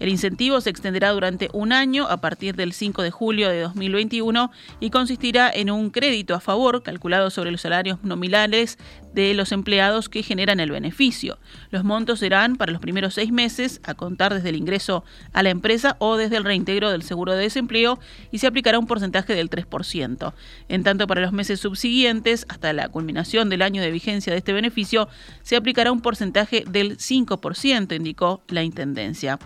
El 0.00 0.08
incentivo 0.08 0.62
se 0.62 0.70
extenderá 0.70 1.10
durante 1.10 1.50
un 1.52 1.72
año 1.72 2.06
a 2.08 2.16
partir 2.22 2.56
del 2.56 2.72
5 2.72 3.02
de 3.02 3.10
julio 3.10 3.50
de 3.50 3.60
2021 3.60 4.50
y 4.80 4.88
consistirá 4.88 5.50
en 5.52 5.70
un 5.70 5.90
crédito 5.90 6.34
a 6.34 6.40
favor 6.40 6.82
calculado 6.82 7.28
sobre 7.28 7.50
los 7.50 7.60
salarios 7.60 8.02
nominales 8.02 8.78
de 9.14 9.34
los 9.34 9.52
empleados 9.52 10.08
que 10.08 10.22
generan 10.22 10.60
el 10.60 10.70
beneficio. 10.70 11.38
Los 11.70 11.84
montos 11.84 12.20
serán 12.20 12.56
para 12.56 12.72
los 12.72 12.80
primeros 12.80 13.14
seis 13.14 13.32
meses 13.32 13.80
a 13.84 13.94
contar 13.94 14.34
desde 14.34 14.50
el 14.50 14.56
ingreso 14.56 15.04
a 15.32 15.42
la 15.42 15.50
empresa 15.50 15.96
o 15.98 16.16
desde 16.16 16.36
el 16.36 16.44
reintegro 16.44 16.90
del 16.90 17.02
seguro 17.02 17.32
de 17.32 17.42
desempleo 17.42 17.98
y 18.30 18.38
se 18.38 18.46
aplicará 18.46 18.78
un 18.78 18.86
porcentaje 18.86 19.34
del 19.34 19.50
3%. 19.50 20.32
En 20.68 20.82
tanto, 20.82 21.06
para 21.06 21.20
los 21.20 21.32
meses 21.32 21.60
subsiguientes, 21.60 22.46
hasta 22.48 22.72
la 22.72 22.88
culminación 22.88 23.48
del 23.48 23.62
año 23.62 23.82
de 23.82 23.90
vigencia 23.90 24.32
de 24.32 24.38
este 24.38 24.52
beneficio, 24.52 25.08
se 25.42 25.56
aplicará 25.56 25.92
un 25.92 26.00
porcentaje 26.00 26.64
del 26.68 26.98
5%, 26.98 27.96
indicó 27.96 28.42
la 28.48 28.62
Intendencia. 28.62 29.38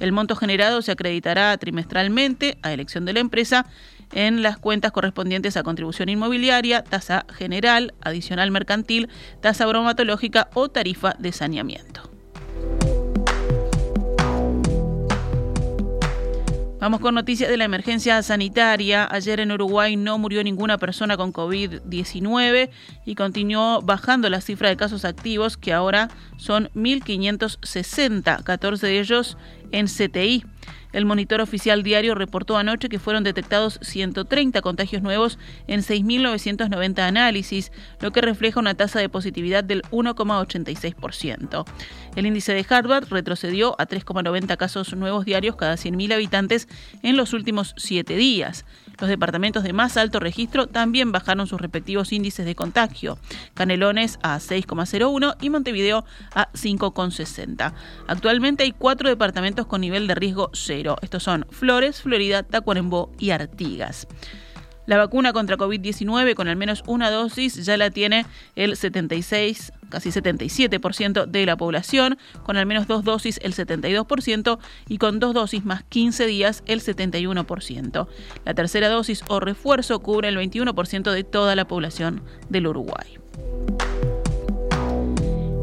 El 0.00 0.12
monto 0.12 0.36
generado 0.36 0.82
se 0.82 0.92
acreditará 0.92 1.56
trimestralmente 1.58 2.58
a 2.62 2.72
elección 2.72 3.04
de 3.04 3.12
la 3.12 3.20
empresa 3.20 3.66
en 4.12 4.42
las 4.42 4.58
cuentas 4.58 4.92
correspondientes 4.92 5.56
a 5.56 5.62
contribución 5.62 6.08
inmobiliaria, 6.08 6.84
tasa 6.84 7.26
general, 7.34 7.94
adicional 8.00 8.50
mercantil, 8.50 9.08
tasa 9.40 9.66
bromatológica 9.66 10.48
o 10.54 10.68
tarifa 10.68 11.14
de 11.18 11.32
saneamiento. 11.32 12.12
Vamos 16.82 16.98
con 16.98 17.14
noticias 17.14 17.48
de 17.48 17.56
la 17.56 17.62
emergencia 17.62 18.20
sanitaria. 18.24 19.06
Ayer 19.08 19.38
en 19.38 19.52
Uruguay 19.52 19.94
no 19.94 20.18
murió 20.18 20.42
ninguna 20.42 20.78
persona 20.78 21.16
con 21.16 21.32
COVID-19 21.32 22.70
y 23.06 23.14
continuó 23.14 23.80
bajando 23.82 24.28
la 24.28 24.40
cifra 24.40 24.68
de 24.68 24.76
casos 24.76 25.04
activos, 25.04 25.56
que 25.56 25.72
ahora 25.72 26.08
son 26.38 26.70
1.560, 26.74 28.42
14 28.42 28.84
de 28.84 28.98
ellos 28.98 29.38
en 29.70 29.86
CTI. 29.86 30.44
El 30.92 31.04
monitor 31.04 31.40
oficial 31.40 31.82
diario 31.82 32.14
reportó 32.14 32.56
anoche 32.56 32.88
que 32.88 32.98
fueron 32.98 33.24
detectados 33.24 33.78
130 33.82 34.60
contagios 34.60 35.02
nuevos 35.02 35.38
en 35.66 35.80
6.990 35.80 36.98
análisis, 37.00 37.72
lo 38.00 38.12
que 38.12 38.20
refleja 38.20 38.60
una 38.60 38.74
tasa 38.74 39.00
de 39.00 39.08
positividad 39.08 39.64
del 39.64 39.82
1,86%. 39.90 41.64
El 42.16 42.26
índice 42.26 42.52
de 42.54 42.66
Harvard 42.68 43.08
retrocedió 43.08 43.74
a 43.80 43.86
3,90 43.86 44.56
casos 44.56 44.94
nuevos 44.94 45.24
diarios 45.24 45.56
cada 45.56 45.74
100.000 45.74 46.14
habitantes 46.14 46.68
en 47.02 47.16
los 47.16 47.32
últimos 47.32 47.74
siete 47.76 48.16
días. 48.16 48.64
Los 49.02 49.08
departamentos 49.08 49.64
de 49.64 49.72
más 49.72 49.96
alto 49.96 50.20
registro 50.20 50.68
también 50.68 51.10
bajaron 51.10 51.48
sus 51.48 51.60
respectivos 51.60 52.12
índices 52.12 52.46
de 52.46 52.54
contagio. 52.54 53.18
Canelones 53.52 54.20
a 54.22 54.36
6,01 54.38 55.38
y 55.40 55.50
Montevideo 55.50 56.04
a 56.36 56.52
5,60. 56.52 57.72
Actualmente 58.06 58.62
hay 58.62 58.70
cuatro 58.70 59.08
departamentos 59.08 59.66
con 59.66 59.80
nivel 59.80 60.06
de 60.06 60.14
riesgo 60.14 60.50
cero. 60.52 60.98
Estos 61.02 61.24
son 61.24 61.48
Flores, 61.50 62.00
Florida, 62.00 62.44
Tacuarembó 62.44 63.10
y 63.18 63.30
Artigas. 63.30 64.06
La 64.86 64.98
vacuna 64.98 65.32
contra 65.32 65.56
COVID-19 65.56 66.34
con 66.34 66.46
al 66.46 66.54
menos 66.54 66.84
una 66.86 67.10
dosis 67.10 67.56
ya 67.64 67.76
la 67.76 67.90
tiene 67.90 68.24
el 68.54 68.76
76, 68.76 69.72
casi 69.92 70.10
77% 70.10 71.26
de 71.26 71.46
la 71.46 71.56
población, 71.56 72.18
con 72.42 72.56
al 72.56 72.66
menos 72.66 72.88
dos 72.88 73.04
dosis 73.04 73.38
el 73.42 73.54
72% 73.54 74.58
y 74.88 74.98
con 74.98 75.20
dos 75.20 75.34
dosis 75.34 75.64
más 75.64 75.84
15 75.84 76.26
días 76.26 76.64
el 76.66 76.80
71%. 76.80 78.08
La 78.44 78.54
tercera 78.54 78.88
dosis 78.88 79.22
o 79.28 79.38
refuerzo 79.38 80.00
cubre 80.00 80.28
el 80.28 80.38
21% 80.38 81.12
de 81.12 81.22
toda 81.22 81.54
la 81.54 81.66
población 81.66 82.22
del 82.48 82.66
Uruguay. 82.66 83.18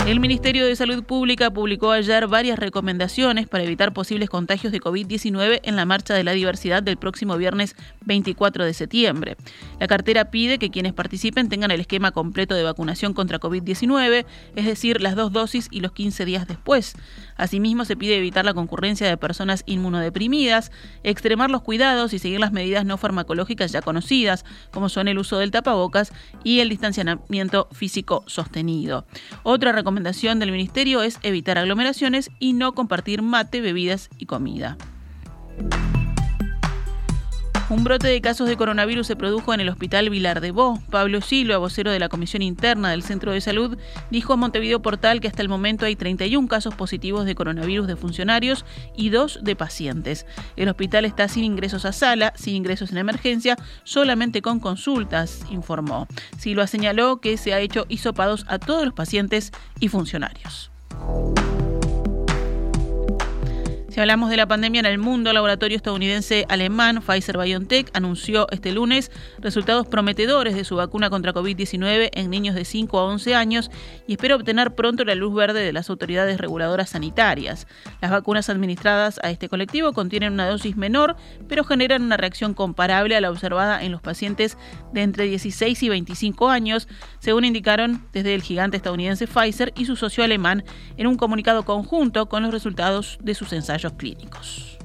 El 0.10 0.20
Ministerio 0.20 0.66
de 0.66 0.76
Salud 0.76 1.04
Pública 1.04 1.52
publicó 1.52 1.92
ayer 1.92 2.26
varias 2.26 2.58
recomendaciones 2.58 3.48
para 3.48 3.64
evitar 3.64 3.94
posibles 3.94 4.28
contagios 4.28 4.74
de 4.74 4.82
COVID-19 4.82 5.60
en 5.62 5.76
la 5.76 5.86
Marcha 5.86 6.16
de 6.16 6.24
la 6.24 6.32
Diversidad 6.32 6.82
del 6.82 6.98
próximo 6.98 7.38
viernes 7.38 7.76
24 8.08 8.66
de 8.66 8.74
septiembre. 8.74 9.38
La 9.80 9.86
cartera 9.86 10.32
pide 10.32 10.58
que 10.58 10.72
quienes 10.72 10.94
participen 10.94 11.48
tengan 11.48 11.70
el 11.70 11.82
esquema 11.82 12.10
completo 12.10 12.56
de 12.56 12.64
vacunación 12.64 13.14
contra 13.14 13.40
COVID-19, 13.40 14.26
es 14.56 14.66
decir, 14.66 15.00
las 15.00 15.16
dos 15.16 15.32
dosis 15.32 15.68
y 15.70 15.82
los 15.82 15.92
15 15.92 16.26
días 16.26 16.48
después. 16.48 16.96
Asimismo, 17.38 17.86
se 17.86 17.96
pide 17.96 18.18
evitar 18.18 18.46
la 18.46 18.56
concurrencia 18.56 19.08
de 19.08 19.16
personas 19.16 19.62
inmunodeprimidas, 19.68 20.72
extremar 21.04 21.52
los 21.52 21.62
cuidados 21.62 22.14
y 22.14 22.20
seguir 22.20 22.40
las 22.40 22.52
medidas 22.52 22.84
no 22.84 22.98
farmacológicas 22.98 23.72
ya 23.72 23.84
conocidas, 23.84 24.44
como 24.72 24.90
son 24.90 25.08
el 25.08 25.20
uso 25.20 25.38
del 25.38 25.52
tapabocas 25.52 26.12
y 26.44 26.62
el 26.62 26.70
distanciamiento 26.70 27.68
físico 27.74 28.24
sostenido. 28.26 29.06
Otra 29.44 29.72
recomendación 29.72 29.99
recomendación 30.00 30.40
del 30.40 30.54
Ministerio 30.54 31.02
es 31.02 31.20
evitar 31.24 31.58
aglomeraciones 31.58 32.32
y 32.40 32.54
no 32.54 32.74
compartir 32.74 33.22
mate, 33.22 33.60
bebidas 33.60 34.10
y 34.18 34.28
comida. 34.28 34.78
Un 37.70 37.84
brote 37.84 38.08
de 38.08 38.20
casos 38.20 38.50
de 38.50 38.58
coronavirus 38.58 39.06
se 39.06 39.16
produjo 39.16 39.54
en 39.54 39.60
el 39.60 39.70
Hospital 39.70 40.10
Vilar 40.10 40.42
de 40.42 40.50
Bo. 40.50 40.80
Pablo 40.90 41.22
Silva, 41.22 41.60
vocero 41.60 41.92
de 41.92 42.00
la 42.00 42.10
Comisión 42.10 42.42
Interna 42.42 42.90
del 42.90 43.04
Centro 43.04 43.32
de 43.32 43.42
Salud, 43.42 43.78
dijo 44.10 44.34
a 44.34 44.38
Montevideo 44.38 44.82
Portal 44.82 45.22
que 45.22 45.28
hasta 45.28 45.44
el 45.44 45.50
momento 45.50 45.86
hay 45.86 45.96
31 45.96 46.48
casos 46.48 46.74
positivos 46.74 47.26
de 47.26 47.36
coronavirus 47.36 47.86
de 47.86 47.96
funcionarios 47.96 48.66
y 48.98 49.10
dos 49.10 49.38
de 49.44 49.56
pacientes. 49.56 50.26
El 50.56 50.68
hospital 50.68 51.06
está 51.06 51.28
sin 51.28 51.44
ingresos 51.44 51.86
a 51.86 51.94
sala, 51.94 52.34
sin 52.36 52.56
ingresos 52.56 52.92
en 52.92 52.98
emergencia, 52.98 53.56
solamente 53.84 54.42
con 54.42 54.60
consultas, 54.60 55.46
informó. 55.52 56.08
Silva 56.40 56.66
señaló 56.66 57.22
que 57.22 57.38
se 57.38 57.54
ha 57.54 57.60
hecho 57.60 57.86
hisopados 57.88 58.46
a 58.48 58.58
todos 58.58 58.84
los 58.84 58.96
pacientes 58.96 59.52
y 59.80 59.90
funcionarios. 59.90 60.72
Si 64.00 64.02
hablamos 64.02 64.30
de 64.30 64.38
la 64.38 64.48
pandemia 64.48 64.80
en 64.80 64.86
el 64.86 64.98
mundo, 64.98 65.30
el 65.30 65.34
laboratorio 65.34 65.76
estadounidense 65.76 66.46
alemán 66.48 67.02
Pfizer 67.06 67.38
BioNTech 67.38 67.90
anunció 67.94 68.48
este 68.50 68.72
lunes 68.72 69.12
resultados 69.40 69.88
prometedores 69.88 70.56
de 70.56 70.64
su 70.64 70.78
vacuna 70.78 71.10
contra 71.10 71.34
COVID-19 71.34 72.10
en 72.14 72.30
niños 72.30 72.56
de 72.56 72.64
5 72.64 72.98
a 72.98 73.04
11 73.04 73.36
años 73.36 73.70
y 74.08 74.14
espera 74.14 74.38
obtener 74.38 74.74
pronto 74.74 75.04
la 75.04 75.16
luz 75.16 75.36
verde 75.36 75.60
de 75.60 75.74
las 75.74 75.90
autoridades 75.90 76.38
reguladoras 76.38 76.92
sanitarias. 76.92 77.68
Las 78.00 78.12
vacunas 78.12 78.50
administradas 78.50 79.20
a 79.22 79.32
este 79.32 79.50
colectivo 79.50 79.92
contienen 79.92 80.32
una 80.32 80.48
dosis 80.48 80.78
menor, 80.78 81.18
pero 81.50 81.66
generan 81.66 82.02
una 82.02 82.16
reacción 82.16 82.54
comparable 82.54 83.18
a 83.18 83.20
la 83.20 83.30
observada 83.30 83.84
en 83.84 83.92
los 83.92 84.02
pacientes 84.02 84.58
de 84.94 85.02
entre 85.02 85.26
16 85.26 85.84
y 85.84 85.90
25 85.90 86.48
años, 86.48 86.88
según 87.20 87.44
indicaron 87.44 88.08
desde 88.14 88.34
el 88.34 88.44
gigante 88.44 88.78
estadounidense 88.78 89.28
Pfizer 89.28 89.74
y 89.76 89.84
su 89.84 89.98
socio 89.98 90.24
alemán 90.24 90.64
en 90.96 91.06
un 91.06 91.18
comunicado 91.18 91.66
conjunto 91.66 92.30
con 92.30 92.44
los 92.44 92.54
resultados 92.54 93.18
de 93.22 93.36
sus 93.36 93.52
ensayos 93.52 93.89
clínicos. 93.98 94.78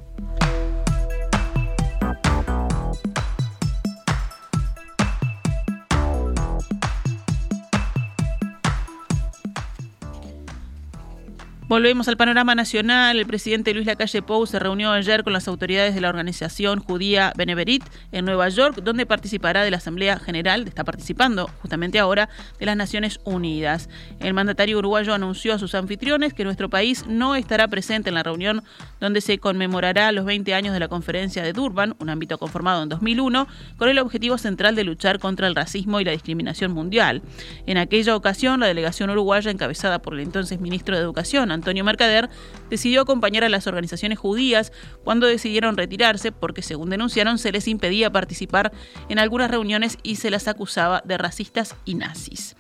Volvemos 11.67 12.09
al 12.09 12.19
panorama 12.19 12.55
nacional. 12.55 13.19
El 13.19 13.25
presidente 13.25 13.73
Luis 13.73 13.87
Lacalle 13.87 14.21
Pou 14.21 14.47
se 14.47 14.59
reunió 14.59 14.91
ayer 14.93 15.25
con 15.25 15.33
las 15.33 15.49
autoridades 15.49 15.95
de 15.95 16.03
la 16.03 16.11
organización 16.11 16.79
judía 16.79 17.33
Beneverit 17.39 17.83
en 18.13 18.27
Nueva 18.27 18.51
York, 18.51 18.83
donde 18.83 19.07
participará 19.07 19.63
de 19.63 19.71
la 19.71 19.79
Asamblea 19.79 20.19
General, 20.19 20.69
está 20.69 20.85
participando 20.85 21.49
justamente 21.63 21.99
ahora, 21.99 22.29
de 22.59 22.67
las 22.67 22.77
Naciones 22.77 23.19
Unidas. 23.25 23.89
El 24.21 24.35
mandatario 24.35 24.77
uruguayo 24.79 25.15
anunció 25.15 25.55
a 25.55 25.59
sus 25.59 25.75
anfitriones 25.75 26.35
que 26.35 26.45
nuestro 26.45 26.69
país 26.69 27.07
no 27.07 27.35
estará 27.35 27.67
presente 27.67 28.11
en 28.11 28.17
la 28.17 28.23
reunión 28.23 28.63
donde 29.01 29.23
se 29.23 29.39
conmemorará 29.39 30.13
los 30.13 30.27
20 30.27 30.53
años 30.55 30.75
de 30.75 30.81
la 30.81 30.89
conferencia 30.89 31.43
de 31.43 31.55
Durban, 31.55 31.97
un 31.99 32.11
ámbito 32.11 32.37
conformado 32.37 32.83
en 32.83 32.91
2001, 32.91 33.49
con 33.79 33.89
el 33.89 33.99
objetivo 34.01 34.37
central 34.37 34.75
de 34.75 34.85
luchar 34.85 35.19
contra 35.19 35.47
el 35.47 35.55
racismo 35.55 35.99
y 35.99 36.05
la 36.05 36.13
discriminación 36.13 36.73
mundial. 36.73 37.23
En 37.67 37.79
aquella 37.79 38.17
ocasión, 38.17 38.61
la 38.61 38.67
delegación 38.67 39.09
uruguaya, 39.09 39.51
encabezada 39.51 40.01
por 40.01 40.13
el 40.13 40.21
entonces 40.21 40.61
ministro 40.61 40.95
de 40.95 41.03
Educación, 41.03 41.55
Antonio 41.65 41.83
Mercader, 41.83 42.29
decidió 42.69 43.01
acompañar 43.01 43.43
a 43.43 43.49
las 43.49 43.67
organizaciones 43.67 44.19
judías 44.19 44.71
cuando 45.03 45.27
decidieron 45.27 45.79
retirarse 45.79 46.31
porque, 46.31 46.61
según 46.61 46.91
denunciaron, 46.91 47.39
se 47.39 47.53
les 47.53 47.67
impedía 47.69 48.13
participar 48.13 48.71
en 49.09 49.19
algunas 49.19 49.51
reuniones 49.51 49.97
y 50.03 50.17
se 50.17 50.31
las 50.31 50.47
acusaba 50.47 51.03
de 51.07 51.17
racistas 51.17 51.75
y 51.87 51.95
nazis. 51.95 52.55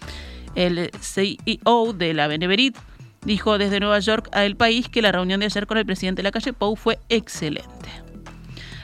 El 0.54 0.90
CEO 0.98 1.92
de 1.92 2.14
la 2.14 2.28
Beneverit 2.28 2.78
dijo 3.26 3.58
desde 3.58 3.78
Nueva 3.78 3.98
York 3.98 4.30
a 4.32 4.46
El 4.46 4.56
País 4.56 4.88
que 4.88 5.02
la 5.02 5.12
reunión 5.12 5.40
de 5.40 5.46
ayer 5.46 5.66
con 5.66 5.76
el 5.76 5.84
presidente 5.84 6.20
de 6.20 6.24
la 6.24 6.32
calle 6.32 6.54
Pou 6.54 6.74
fue 6.74 6.98
excelente. 7.10 8.03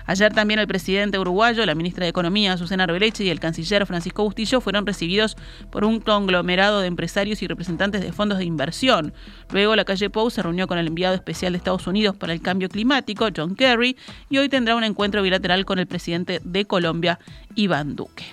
Ayer 0.06 0.32
también 0.32 0.60
el 0.60 0.66
presidente 0.66 1.18
uruguayo, 1.18 1.64
la 1.66 1.74
ministra 1.74 2.04
de 2.04 2.10
Economía, 2.10 2.56
Susana 2.56 2.84
Arbeleche, 2.84 3.24
y 3.24 3.30
el 3.30 3.40
canciller 3.40 3.86
Francisco 3.86 4.24
Bustillo 4.24 4.60
fueron 4.60 4.86
recibidos 4.86 5.36
por 5.70 5.84
un 5.84 6.00
conglomerado 6.00 6.80
de 6.80 6.86
empresarios 6.86 7.42
y 7.42 7.46
representantes 7.46 8.00
de 8.00 8.12
fondos 8.12 8.38
de 8.38 8.44
inversión. 8.44 9.12
Luego, 9.52 9.76
la 9.76 9.84
calle 9.84 10.10
Pou 10.10 10.30
se 10.30 10.42
reunió 10.42 10.66
con 10.66 10.78
el 10.78 10.86
enviado 10.86 11.14
especial 11.14 11.52
de 11.52 11.58
Estados 11.58 11.86
Unidos 11.86 12.16
para 12.16 12.32
el 12.32 12.40
cambio 12.40 12.68
climático, 12.68 13.28
John 13.34 13.54
Kerry, 13.54 13.96
y 14.28 14.38
hoy 14.38 14.48
tendrá 14.48 14.76
un 14.76 14.84
encuentro 14.84 15.22
bilateral 15.22 15.64
con 15.64 15.78
el 15.78 15.86
presidente 15.86 16.40
de 16.44 16.64
Colombia, 16.64 17.18
Iván 17.54 17.96
Duque. 17.96 18.24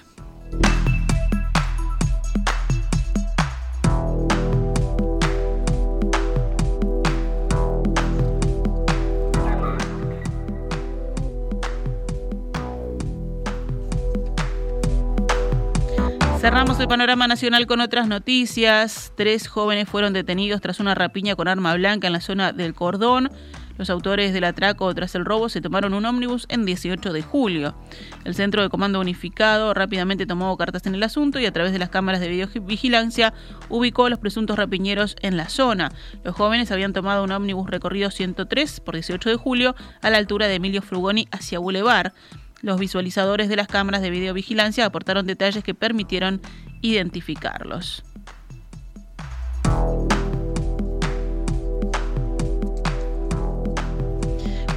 Cerramos 16.40 16.80
el 16.80 16.88
panorama 16.88 17.28
nacional 17.28 17.66
con 17.66 17.82
otras 17.82 18.08
noticias. 18.08 19.12
Tres 19.18 19.48
jóvenes 19.48 19.90
fueron 19.90 20.14
detenidos 20.14 20.62
tras 20.62 20.80
una 20.80 20.94
rapiña 20.94 21.36
con 21.36 21.48
arma 21.48 21.74
blanca 21.74 22.06
en 22.06 22.14
la 22.14 22.22
zona 22.22 22.54
del 22.54 22.76
Cordón. 22.76 23.32
Los 23.78 23.90
autores 23.90 24.34
del 24.34 24.44
atraco 24.44 24.94
tras 24.94 25.16
el 25.16 25.26
robo 25.26 25.50
se 25.50 25.62
tomaron 25.62 25.96
un 25.96 26.06
ómnibus 26.06 26.46
en 26.50 26.64
18 26.64 27.12
de 27.12 27.24
julio. 27.24 27.76
El 28.24 28.36
Centro 28.36 28.62
de 28.62 28.70
Comando 28.70 29.00
Unificado 29.00 29.74
rápidamente 29.74 30.28
tomó 30.28 30.56
cartas 30.58 30.86
en 30.86 30.94
el 30.94 31.04
asunto 31.04 31.40
y 31.40 31.48
a 31.48 31.52
través 31.52 31.74
de 31.74 31.80
las 31.80 31.90
cámaras 31.90 32.22
de 32.22 32.30
videovigilancia 32.30 33.34
ubicó 33.70 34.06
a 34.06 34.10
los 34.12 34.20
presuntos 34.20 34.58
rapiñeros 34.58 35.16
en 35.22 35.38
la 35.38 35.50
zona. 35.50 35.92
Los 36.24 36.36
jóvenes 36.36 36.72
habían 36.72 36.94
tomado 36.94 37.24
un 37.24 37.32
ómnibus 37.32 37.70
recorrido 37.70 38.12
103 38.12 38.80
por 38.82 38.94
18 38.94 39.30
de 39.30 39.36
julio 39.36 39.76
a 40.02 40.10
la 40.12 40.18
altura 40.18 40.48
de 40.48 40.56
Emilio 40.56 40.84
Frugoni 40.84 41.28
hacia 41.32 41.60
Boulevard. 41.60 42.14
Los 42.62 42.80
visualizadores 42.80 43.50
de 43.50 43.56
las 43.56 43.68
cámaras 43.68 44.02
de 44.02 44.10
videovigilancia 44.10 44.86
aportaron 44.86 45.28
detalles 45.28 45.64
que 45.64 45.76
permitieron 45.76 46.42
identificarlos. 46.82 48.04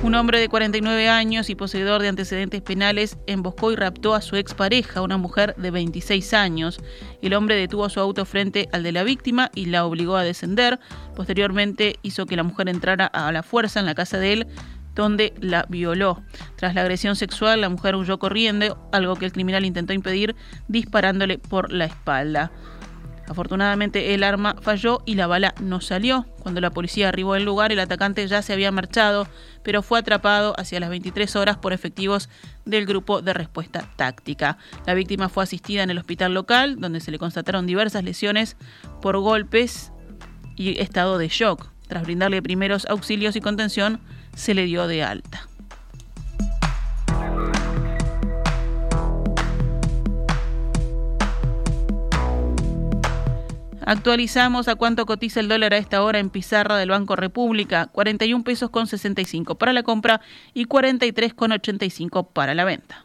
Un 0.02 0.14
hombre 0.14 0.40
de 0.40 0.49
49 0.49 1.10
años 1.10 1.50
y 1.50 1.54
poseedor 1.54 2.00
de 2.00 2.08
antecedentes 2.08 2.62
penales 2.62 3.18
emboscó 3.26 3.70
y 3.70 3.76
raptó 3.76 4.14
a 4.14 4.22
su 4.22 4.37
expareja, 4.37 5.02
una 5.02 5.18
mujer 5.18 5.54
de 5.56 5.70
26 5.70 6.32
años. 6.32 6.80
El 7.20 7.34
hombre 7.34 7.54
detuvo 7.54 7.87
su 7.90 8.00
auto 8.00 8.25
frente 8.25 8.68
al 8.72 8.82
de 8.82 8.92
la 8.92 9.04
víctima 9.04 9.50
y 9.54 9.66
la 9.66 9.84
obligó 9.84 10.16
a 10.16 10.25
descender. 10.25 10.80
Posteriormente 11.14 11.96
hizo 12.02 12.25
que 12.25 12.37
la 12.37 12.42
mujer 12.42 12.70
entrara 12.70 13.06
a 13.06 13.30
la 13.30 13.42
fuerza 13.42 13.78
en 13.78 13.87
la 13.87 13.94
casa 13.94 14.18
de 14.18 14.32
él, 14.32 14.46
donde 14.94 15.32
la 15.40 15.66
violó. 15.68 16.23
Tras 16.56 16.75
la 16.75 16.82
agresión 16.82 17.16
sexual, 17.16 17.61
la 17.61 17.68
mujer 17.68 17.97
huyó 17.97 18.18
corriendo, 18.18 18.88
algo 18.92 19.16
que 19.16 19.26
el 19.26 19.32
criminal 19.32 19.64
intentó 19.64 19.92
impedir 19.92 20.37
disparándole 20.68 21.38
por 21.38 21.73
la 21.73 21.87
espalda. 21.87 22.50
Afortunadamente 23.30 24.12
el 24.12 24.25
arma 24.25 24.56
falló 24.61 25.02
y 25.06 25.14
la 25.14 25.28
bala 25.28 25.54
no 25.61 25.80
salió. 25.80 26.26
Cuando 26.40 26.61
la 26.61 26.70
policía 26.70 27.09
arribó 27.09 27.35
al 27.35 27.44
lugar, 27.44 27.70
el 27.70 27.78
atacante 27.78 28.26
ya 28.26 28.42
se 28.42 28.52
había 28.52 28.73
marchado, 28.73 29.28
pero 29.62 29.82
fue 29.82 30.00
atrapado 30.00 30.52
hacia 30.59 30.80
las 30.80 30.90
23 30.90 31.37
horas 31.37 31.56
por 31.56 31.73
efectivos 31.73 32.28
del 32.64 32.87
grupo 32.87 33.23
de 33.23 33.32
respuesta 33.32 33.88
táctica. 33.94 34.59
La 34.85 34.94
víctima 34.94 35.28
fue 35.28 35.44
asistida 35.44 35.85
en 35.85 35.90
el 35.90 35.99
hospital 35.99 36.35
local, 36.35 36.80
donde 36.80 36.99
se 36.99 37.12
le 37.12 37.20
constataron 37.20 37.66
diversas 37.66 38.02
lesiones 38.02 38.56
por 39.00 39.16
golpes 39.18 39.92
y 40.56 40.80
estado 40.80 41.16
de 41.16 41.28
shock. 41.28 41.68
Tras 41.87 42.02
brindarle 42.02 42.42
primeros 42.42 42.85
auxilios 42.87 43.37
y 43.37 43.40
contención, 43.40 44.00
se 44.40 44.54
le 44.54 44.64
dio 44.64 44.87
de 44.87 45.02
alta. 45.02 45.47
Actualizamos 53.82 54.69
a 54.69 54.76
cuánto 54.76 55.04
cotiza 55.04 55.41
el 55.41 55.49
dólar 55.49 55.75
a 55.75 55.76
esta 55.76 56.02
hora 56.02 56.21
en 56.21 56.30
pizarra 56.30 56.76
del 56.78 56.91
Banco 56.91 57.17
República, 57.17 57.86
41 57.86 58.45
pesos 58.45 58.71
con 58.71 58.86
65 58.86 59.56
para 59.56 59.73
la 59.73 59.82
compra 59.82 60.21
y 60.54 60.67
43 60.67 61.34
con 61.34 61.52
85 61.52 62.30
para 62.30 62.54
la 62.54 62.65
venta. 62.65 63.04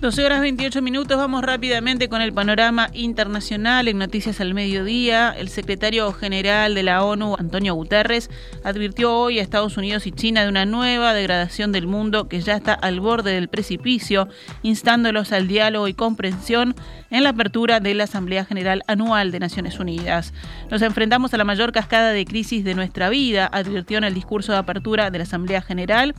12 0.00 0.24
horas 0.24 0.40
28 0.40 0.80
minutos, 0.80 1.18
vamos 1.18 1.42
rápidamente 1.42 2.08
con 2.08 2.22
el 2.22 2.32
panorama 2.32 2.88
internacional 2.94 3.86
en 3.86 3.98
Noticias 3.98 4.40
al 4.40 4.54
Mediodía. 4.54 5.34
El 5.36 5.50
secretario 5.50 6.10
general 6.14 6.74
de 6.74 6.82
la 6.82 7.04
ONU, 7.04 7.36
Antonio 7.38 7.74
Guterres, 7.74 8.30
advirtió 8.64 9.14
hoy 9.14 9.38
a 9.38 9.42
Estados 9.42 9.76
Unidos 9.76 10.06
y 10.06 10.12
China 10.12 10.42
de 10.42 10.48
una 10.48 10.64
nueva 10.64 11.12
degradación 11.12 11.70
del 11.70 11.86
mundo 11.86 12.28
que 12.28 12.40
ya 12.40 12.56
está 12.56 12.72
al 12.72 13.00
borde 13.00 13.32
del 13.32 13.48
precipicio, 13.48 14.28
instándolos 14.62 15.32
al 15.32 15.46
diálogo 15.48 15.86
y 15.86 15.92
comprensión 15.92 16.74
en 17.10 17.22
la 17.22 17.30
apertura 17.30 17.78
de 17.80 17.92
la 17.92 18.04
Asamblea 18.04 18.46
General 18.46 18.82
Anual 18.86 19.32
de 19.32 19.40
Naciones 19.40 19.78
Unidas. 19.80 20.32
Nos 20.70 20.80
enfrentamos 20.80 21.34
a 21.34 21.36
la 21.36 21.44
mayor 21.44 21.72
cascada 21.72 22.12
de 22.12 22.24
crisis 22.24 22.64
de 22.64 22.74
nuestra 22.74 23.10
vida, 23.10 23.50
advirtió 23.52 23.98
en 23.98 24.04
el 24.04 24.14
discurso 24.14 24.52
de 24.52 24.58
apertura 24.58 25.10
de 25.10 25.18
la 25.18 25.24
Asamblea 25.24 25.60
General. 25.60 26.14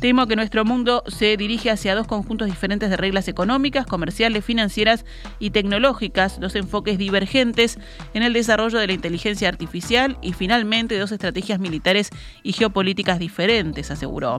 Temo 0.00 0.26
que 0.26 0.36
nuestro 0.36 0.64
mundo 0.64 1.02
se 1.08 1.36
dirige 1.36 1.70
hacia 1.70 1.94
dos 1.94 2.06
conjuntos 2.06 2.48
diferentes 2.48 2.88
de 2.88 2.96
reglas 2.96 3.25
económicas, 3.28 3.86
comerciales, 3.86 4.44
financieras 4.44 5.04
y 5.38 5.50
tecnológicas, 5.50 6.40
dos 6.40 6.54
enfoques 6.54 6.98
divergentes 6.98 7.78
en 8.14 8.22
el 8.22 8.32
desarrollo 8.32 8.78
de 8.78 8.86
la 8.86 8.92
inteligencia 8.92 9.48
artificial 9.48 10.18
y 10.22 10.32
finalmente 10.32 10.98
dos 10.98 11.12
estrategias 11.12 11.60
militares 11.60 12.10
y 12.42 12.52
geopolíticas 12.52 13.18
diferentes, 13.18 13.90
aseguró. 13.90 14.38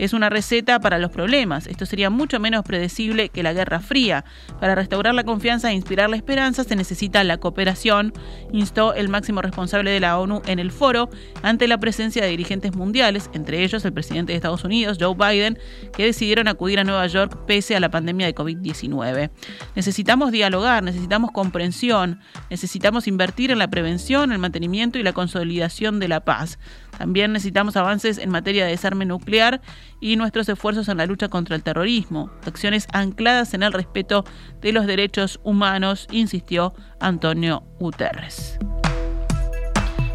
Es 0.00 0.14
una 0.14 0.30
receta 0.30 0.80
para 0.80 0.98
los 0.98 1.10
problemas. 1.10 1.66
Esto 1.66 1.84
sería 1.84 2.08
mucho 2.08 2.40
menos 2.40 2.64
predecible 2.64 3.28
que 3.28 3.42
la 3.42 3.52
Guerra 3.52 3.80
Fría. 3.80 4.24
Para 4.58 4.74
restaurar 4.74 5.14
la 5.14 5.24
confianza 5.24 5.70
e 5.70 5.74
inspirar 5.74 6.08
la 6.08 6.16
esperanza 6.16 6.64
se 6.64 6.74
necesita 6.74 7.22
la 7.22 7.36
cooperación, 7.36 8.14
instó 8.50 8.94
el 8.94 9.10
máximo 9.10 9.42
responsable 9.42 9.90
de 9.90 10.00
la 10.00 10.18
ONU 10.18 10.40
en 10.46 10.58
el 10.58 10.70
foro 10.70 11.10
ante 11.42 11.68
la 11.68 11.76
presencia 11.76 12.22
de 12.22 12.30
dirigentes 12.30 12.74
mundiales, 12.74 13.28
entre 13.34 13.62
ellos 13.62 13.84
el 13.84 13.92
presidente 13.92 14.32
de 14.32 14.36
Estados 14.36 14.64
Unidos, 14.64 14.96
Joe 14.98 15.14
Biden, 15.14 15.58
que 15.94 16.06
decidieron 16.06 16.48
acudir 16.48 16.80
a 16.80 16.84
Nueva 16.84 17.06
York 17.06 17.44
pese 17.46 17.76
a 17.76 17.80
la 17.80 17.90
pandemia 17.90 18.24
de 18.24 18.34
COVID-19. 18.34 19.30
Necesitamos 19.76 20.32
dialogar, 20.32 20.82
necesitamos 20.82 21.30
comprensión, 21.30 22.20
necesitamos 22.48 23.06
invertir 23.06 23.50
en 23.50 23.58
la 23.58 23.68
prevención, 23.68 24.32
el 24.32 24.38
mantenimiento 24.38 24.98
y 24.98 25.02
la 25.02 25.12
consolidación 25.12 26.00
de 26.00 26.08
la 26.08 26.24
paz. 26.24 26.58
También 26.96 27.32
necesitamos 27.32 27.76
avances 27.76 28.18
en 28.18 28.30
materia 28.30 28.64
de 28.64 28.70
desarme 28.70 29.04
nuclear 29.04 29.60
y 30.00 30.16
nuestros 30.16 30.48
esfuerzos 30.48 30.88
en 30.88 30.98
la 30.98 31.06
lucha 31.06 31.28
contra 31.28 31.56
el 31.56 31.62
terrorismo, 31.62 32.30
acciones 32.46 32.86
ancladas 32.92 33.54
en 33.54 33.62
el 33.62 33.72
respeto 33.72 34.24
de 34.60 34.72
los 34.72 34.86
derechos 34.86 35.40
humanos, 35.42 36.06
insistió 36.10 36.74
Antonio 37.00 37.62
Guterres. 37.78 38.58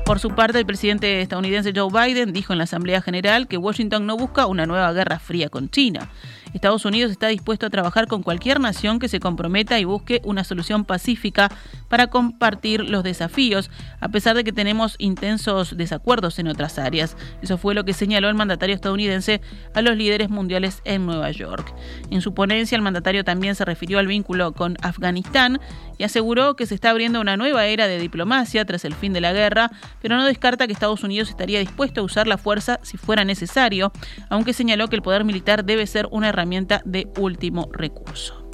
Por 0.05 0.19
su 0.19 0.29
parte, 0.29 0.59
el 0.59 0.67
presidente 0.67 1.21
estadounidense 1.21 1.73
Joe 1.75 1.89
Biden 1.89 2.31
dijo 2.31 2.53
en 2.53 2.59
la 2.59 2.65
Asamblea 2.65 3.01
General 3.01 3.47
que 3.47 3.57
Washington 3.57 4.05
no 4.05 4.15
busca 4.15 4.45
una 4.45 4.67
nueva 4.67 4.93
guerra 4.93 5.17
fría 5.17 5.49
con 5.49 5.69
China. 5.69 6.11
Estados 6.55 6.85
Unidos 6.85 7.11
está 7.11 7.27
dispuesto 7.27 7.65
a 7.65 7.69
trabajar 7.69 8.07
con 8.07 8.23
cualquier 8.23 8.61
nación 8.61 8.97
que 8.97 9.09
se 9.09 9.19
comprometa 9.19 9.77
y 9.77 9.83
busque 9.83 10.21
una 10.23 10.45
solución 10.45 10.85
pacífica 10.85 11.51
para 11.89 12.07
compartir 12.07 12.89
los 12.89 13.03
desafíos, 13.03 13.69
a 13.99 14.07
pesar 14.07 14.37
de 14.37 14.45
que 14.45 14.53
tenemos 14.53 14.95
intensos 14.97 15.75
desacuerdos 15.75 16.39
en 16.39 16.47
otras 16.47 16.79
áreas. 16.79 17.17
Eso 17.41 17.57
fue 17.57 17.75
lo 17.75 17.83
que 17.83 17.91
señaló 17.91 18.29
el 18.29 18.35
mandatario 18.35 18.73
estadounidense 18.73 19.41
a 19.73 19.81
los 19.81 19.97
líderes 19.97 20.29
mundiales 20.29 20.81
en 20.85 21.05
Nueva 21.05 21.29
York. 21.31 21.73
En 22.09 22.21
su 22.21 22.33
ponencia, 22.33 22.77
el 22.77 22.81
mandatario 22.81 23.25
también 23.25 23.55
se 23.55 23.65
refirió 23.65 23.99
al 23.99 24.07
vínculo 24.07 24.53
con 24.53 24.77
Afganistán 24.81 25.59
y 25.97 26.03
aseguró 26.03 26.55
que 26.55 26.65
se 26.65 26.75
está 26.75 26.89
abriendo 26.89 27.19
una 27.19 27.35
nueva 27.35 27.65
era 27.65 27.87
de 27.87 27.99
diplomacia 27.99 28.63
tras 28.63 28.85
el 28.85 28.93
fin 28.93 29.11
de 29.11 29.21
la 29.21 29.33
guerra, 29.33 29.71
pero 30.01 30.15
no 30.15 30.25
descarta 30.25 30.67
que 30.67 30.73
Estados 30.73 31.03
Unidos 31.03 31.29
estaría 31.29 31.59
dispuesto 31.59 31.99
a 31.99 32.03
usar 32.05 32.27
la 32.27 32.37
fuerza 32.37 32.79
si 32.81 32.97
fuera 32.97 33.25
necesario, 33.25 33.91
aunque 34.29 34.53
señaló 34.53 34.87
que 34.87 34.95
el 34.95 35.01
poder 35.01 35.25
militar 35.25 35.65
debe 35.65 35.85
ser 35.85 36.07
una 36.11 36.29
herramienta 36.29 36.44
de 36.85 37.07
último 37.17 37.69
recurso. 37.71 38.45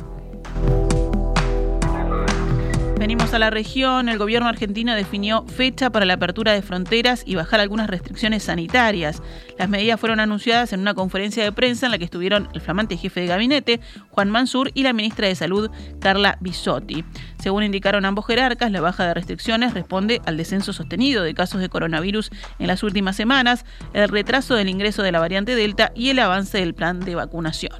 Venimos 3.02 3.34
a 3.34 3.40
la 3.40 3.50
región. 3.50 4.10
El 4.10 4.20
gobierno 4.20 4.48
argentino 4.48 4.94
definió 4.94 5.44
fecha 5.48 5.90
para 5.90 6.06
la 6.06 6.14
apertura 6.14 6.52
de 6.52 6.62
fronteras 6.62 7.24
y 7.26 7.34
bajar 7.34 7.60
algunas 7.60 7.90
restricciones 7.90 8.44
sanitarias. 8.44 9.24
Las 9.58 9.70
medidas 9.70 10.00
fueron 10.00 10.20
anunciadas 10.20 10.72
en 10.72 10.82
una 10.82 10.94
conferencia 10.94 11.44
de 11.44 11.52
prensa 11.52 11.88
en 11.88 11.94
la 11.94 11.98
que 11.98 12.04
estuvieron 12.04 12.48
el 12.54 12.62
flamante 12.62 12.98
jefe 12.98 13.22
de 13.22 13.26
gabinete, 13.26 13.80
Juan 14.12 14.30
Mansur, 14.30 14.70
y 14.76 14.84
la 14.84 14.94
ministra 14.94 15.28
de 15.28 15.34
Salud, 15.34 15.72
Carla 16.00 16.38
Bisotti. 16.42 17.04
Según 17.42 17.64
indicaron 17.64 18.06
ambos 18.06 18.28
jerarcas, 18.28 18.72
la 18.72 18.82
baja 18.82 19.08
de 19.08 19.16
restricciones 19.16 19.74
responde 19.74 20.22
al 20.28 20.38
descenso 20.38 20.72
sostenido 20.72 21.24
de 21.24 21.34
casos 21.34 21.60
de 21.60 21.70
coronavirus 21.70 22.30
en 22.60 22.68
las 22.68 22.84
últimas 22.84 23.16
semanas, 23.16 23.66
el 23.94 24.10
retraso 24.10 24.54
del 24.54 24.70
ingreso 24.70 25.02
de 25.02 25.12
la 25.12 25.20
variante 25.20 25.56
Delta 25.56 25.92
y 25.96 26.12
el 26.12 26.20
avance 26.20 26.60
del 26.60 26.76
plan 26.76 27.00
de 27.00 27.16
vacunación. 27.16 27.74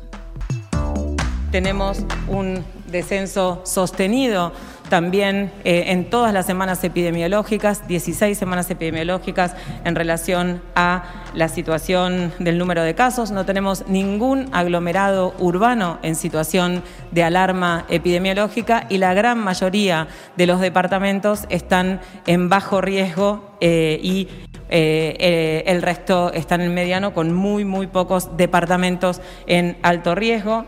Tenemos 1.52 2.06
un 2.28 2.64
descenso 2.88 3.62
sostenido 3.66 4.54
también 4.92 5.54
eh, 5.64 5.86
en 5.88 6.10
todas 6.10 6.34
las 6.34 6.46
semanas 6.46 6.84
epidemiológicas, 6.84 7.88
16 7.88 8.38
semanas 8.38 8.70
epidemiológicas 8.70 9.56
en 9.86 9.96
relación 9.96 10.62
a 10.76 11.06
la 11.34 11.48
situación 11.48 12.34
del 12.40 12.58
número 12.58 12.84
de 12.84 12.94
casos. 12.94 13.32
No 13.32 13.46
tenemos 13.46 13.88
ningún 13.88 14.50
aglomerado 14.52 15.34
urbano 15.40 15.98
en 16.04 16.16
situación 16.16 16.84
de 17.12 17.24
alarma 17.24 17.86
epidemiológica 17.88 18.86
y 18.90 18.98
la 18.98 19.14
gran 19.14 19.40
mayoría 19.40 20.10
de 20.36 20.46
los 20.46 20.60
departamentos 20.60 21.46
están 21.48 22.02
en 22.28 22.50
bajo 22.50 22.82
riesgo 22.82 23.56
eh, 23.62 23.98
y 24.04 24.28
eh, 24.68 25.64
el 25.68 25.82
resto 25.84 26.34
está 26.34 26.56
en 26.56 26.74
mediano 26.74 27.14
con 27.14 27.34
muy, 27.34 27.64
muy 27.64 27.88
pocos 27.88 28.36
departamentos 28.36 29.22
en 29.48 29.78
alto 29.84 30.16
riesgo. 30.16 30.66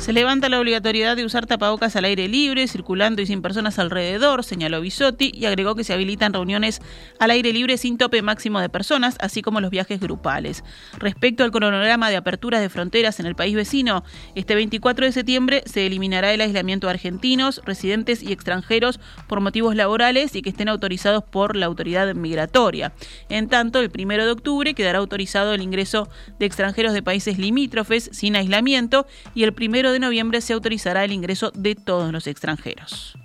Se 0.00 0.14
levanta 0.14 0.48
la 0.48 0.58
obligatoriedad 0.58 1.14
de 1.14 1.26
usar 1.26 1.46
tapabocas 1.46 1.94
al 1.94 2.06
aire 2.06 2.26
libre, 2.26 2.66
circulando 2.66 3.20
y 3.20 3.26
sin 3.26 3.42
personas 3.42 3.78
alrededor, 3.78 4.44
señaló 4.44 4.80
Bisotti, 4.80 5.30
y 5.34 5.44
agregó 5.44 5.74
que 5.74 5.84
se 5.84 5.92
habilitan 5.92 6.32
reuniones 6.32 6.80
al 7.18 7.30
aire 7.30 7.52
libre 7.52 7.76
sin 7.76 7.98
tope 7.98 8.22
máximo 8.22 8.60
de 8.60 8.70
personas, 8.70 9.16
así 9.20 9.42
como 9.42 9.60
los 9.60 9.70
viajes 9.70 10.00
grupales. 10.00 10.64
Respecto 10.98 11.44
al 11.44 11.50
cronograma 11.50 12.08
de 12.08 12.16
aperturas 12.16 12.62
de 12.62 12.70
fronteras 12.70 13.20
en 13.20 13.26
el 13.26 13.34
país 13.34 13.54
vecino, 13.54 14.02
este 14.34 14.54
24 14.54 15.04
de 15.04 15.12
septiembre 15.12 15.62
se 15.66 15.86
eliminará 15.86 16.32
el 16.32 16.40
aislamiento 16.40 16.86
de 16.86 16.94
argentinos, 16.94 17.60
residentes 17.66 18.22
y 18.22 18.32
extranjeros 18.32 19.00
por 19.28 19.42
motivos 19.42 19.76
laborales 19.76 20.34
y 20.34 20.40
que 20.40 20.48
estén 20.48 20.70
autorizados 20.70 21.24
por 21.24 21.56
la 21.56 21.66
autoridad 21.66 22.14
migratoria. 22.14 22.94
En 23.28 23.48
tanto, 23.48 23.80
el 23.80 23.92
1 23.94 24.24
de 24.24 24.30
octubre 24.30 24.72
quedará 24.72 24.98
autorizado 24.98 25.52
el 25.52 25.60
ingreso 25.60 26.08
de 26.38 26.46
extranjeros 26.46 26.94
de 26.94 27.02
países 27.02 27.38
limítrofes 27.38 28.08
sin 28.14 28.34
aislamiento 28.34 29.06
y 29.34 29.42
el 29.42 29.52
primero 29.52 29.90
noviembre 30.00 30.40
se 30.40 30.52
autorizará 30.52 31.04
el 31.04 31.12
ingreso 31.12 31.52
de 31.54 31.74
todos 31.74 32.12
los 32.12 32.26
extranjeros. 32.26 33.16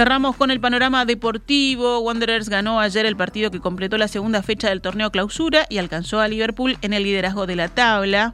Cerramos 0.00 0.36
con 0.36 0.50
el 0.50 0.60
panorama 0.60 1.04
deportivo. 1.04 1.98
Wanderers 1.98 2.48
ganó 2.48 2.80
ayer 2.80 3.04
el 3.04 3.16
partido 3.16 3.50
que 3.50 3.60
completó 3.60 3.98
la 3.98 4.08
segunda 4.08 4.42
fecha 4.42 4.68
del 4.70 4.80
torneo 4.80 5.10
clausura 5.10 5.66
y 5.68 5.76
alcanzó 5.76 6.20
a 6.20 6.28
Liverpool 6.28 6.78
en 6.80 6.94
el 6.94 7.02
liderazgo 7.02 7.46
de 7.46 7.56
la 7.56 7.68
tabla. 7.68 8.32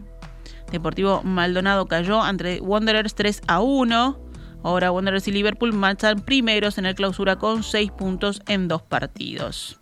Deportivo 0.71 1.23
Maldonado 1.25 1.87
cayó 1.87 2.23
ante 2.23 2.61
Wanderers 2.61 3.15
3 3.17 3.43
a 3.49 3.61
1. 3.61 4.21
Ahora 4.63 4.93
Wanderers 4.93 5.27
y 5.27 5.33
Liverpool 5.33 5.73
marchan 5.73 6.21
primeros 6.21 6.79
en 6.79 6.87
el 6.87 6.95
clausura 6.95 7.37
con 7.37 7.65
6 7.65 7.91
puntos 7.93 8.43
en 8.47 8.69
dos 8.69 8.83
partidos. 8.83 9.81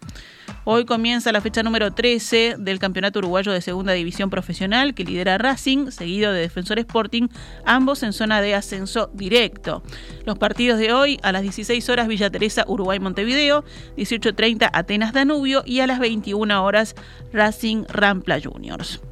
Hoy 0.67 0.87
comienza 0.87 1.31
la 1.31 1.43
fecha 1.43 1.63
número 1.63 1.93
13 1.93 2.57
del 2.59 2.79
Campeonato 2.79 3.19
Uruguayo 3.19 3.53
de 3.53 3.61
Segunda 3.61 3.93
División 3.93 4.31
Profesional 4.31 4.95
que 4.95 5.05
lidera 5.05 5.37
Racing, 5.37 5.91
seguido 5.91 6.33
de 6.33 6.41
Defensor 6.41 6.79
Sporting, 6.79 7.29
ambos 7.67 8.03
en 8.03 8.15
zona 8.15 8.41
de 8.41 8.55
ascenso 8.55 9.11
directo. 9.13 9.83
Los 10.25 10.39
partidos 10.39 10.79
de 10.79 10.95
hoy 10.95 11.21
a 11.23 11.33
las 11.33 11.43
16 11.43 11.87
horas 11.91 12.09
Villa 12.09 12.31
Teresa, 12.31 12.65
Uruguay 12.67 12.99
Montevideo, 12.99 13.63
18.30 13.99 14.71
Atenas 14.73 15.13
Danubio 15.13 15.65
y 15.67 15.81
a 15.81 15.87
las 15.87 15.99
21 15.99 16.65
horas 16.65 16.95
Racing 17.31 17.85
Rampla 17.89 18.41
Juniors. 18.43 19.03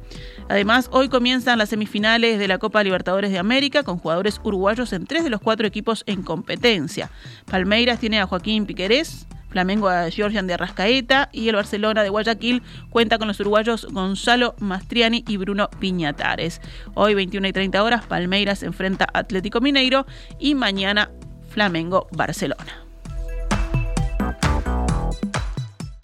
Además, 0.49 0.89
hoy 0.91 1.07
comienzan 1.07 1.59
las 1.59 1.69
semifinales 1.69 2.39
de 2.39 2.47
la 2.47 2.57
Copa 2.57 2.83
Libertadores 2.83 3.29
de 3.29 3.37
América 3.37 3.83
con 3.83 3.99
jugadores 3.99 4.41
uruguayos 4.43 4.91
en 4.91 5.05
tres 5.05 5.23
de 5.23 5.29
los 5.29 5.39
cuatro 5.39 5.67
equipos 5.67 6.03
en 6.07 6.23
competencia. 6.23 7.11
Palmeiras 7.45 7.99
tiene 7.99 8.19
a 8.19 8.25
Joaquín 8.25 8.65
Piquerés, 8.65 9.27
Flamengo 9.53 9.87
a 9.87 10.09
Georgian 10.09 10.47
de 10.47 10.55
Arrascaeta 10.55 11.29
y 11.31 11.47
el 11.47 11.55
Barcelona 11.55 12.01
de 12.01 12.09
Guayaquil 12.09 12.63
cuenta 12.89 13.19
con 13.19 13.27
los 13.27 13.39
uruguayos 13.39 13.85
Gonzalo 13.91 14.55
Mastriani 14.57 15.23
y 15.27 15.37
Bruno 15.37 15.69
Piñatares. 15.79 16.59
Hoy 16.95 17.13
21 17.13 17.49
y 17.49 17.53
30 17.53 17.83
horas 17.83 18.05
Palmeiras 18.07 18.63
enfrenta 18.63 19.07
Atlético 19.13 19.61
Mineiro 19.61 20.07
y 20.39 20.55
mañana 20.55 21.11
Flamengo 21.49 22.07
Barcelona. 22.11 22.83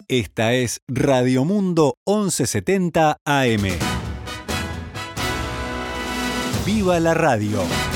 Esta 0.06 0.52
es 0.52 0.80
Radio 0.86 1.44
Mundo 1.44 1.94
1170 2.06 3.16
AM. 3.24 3.62
¡Viva 6.64 7.00
la 7.00 7.14
radio! 7.14 7.89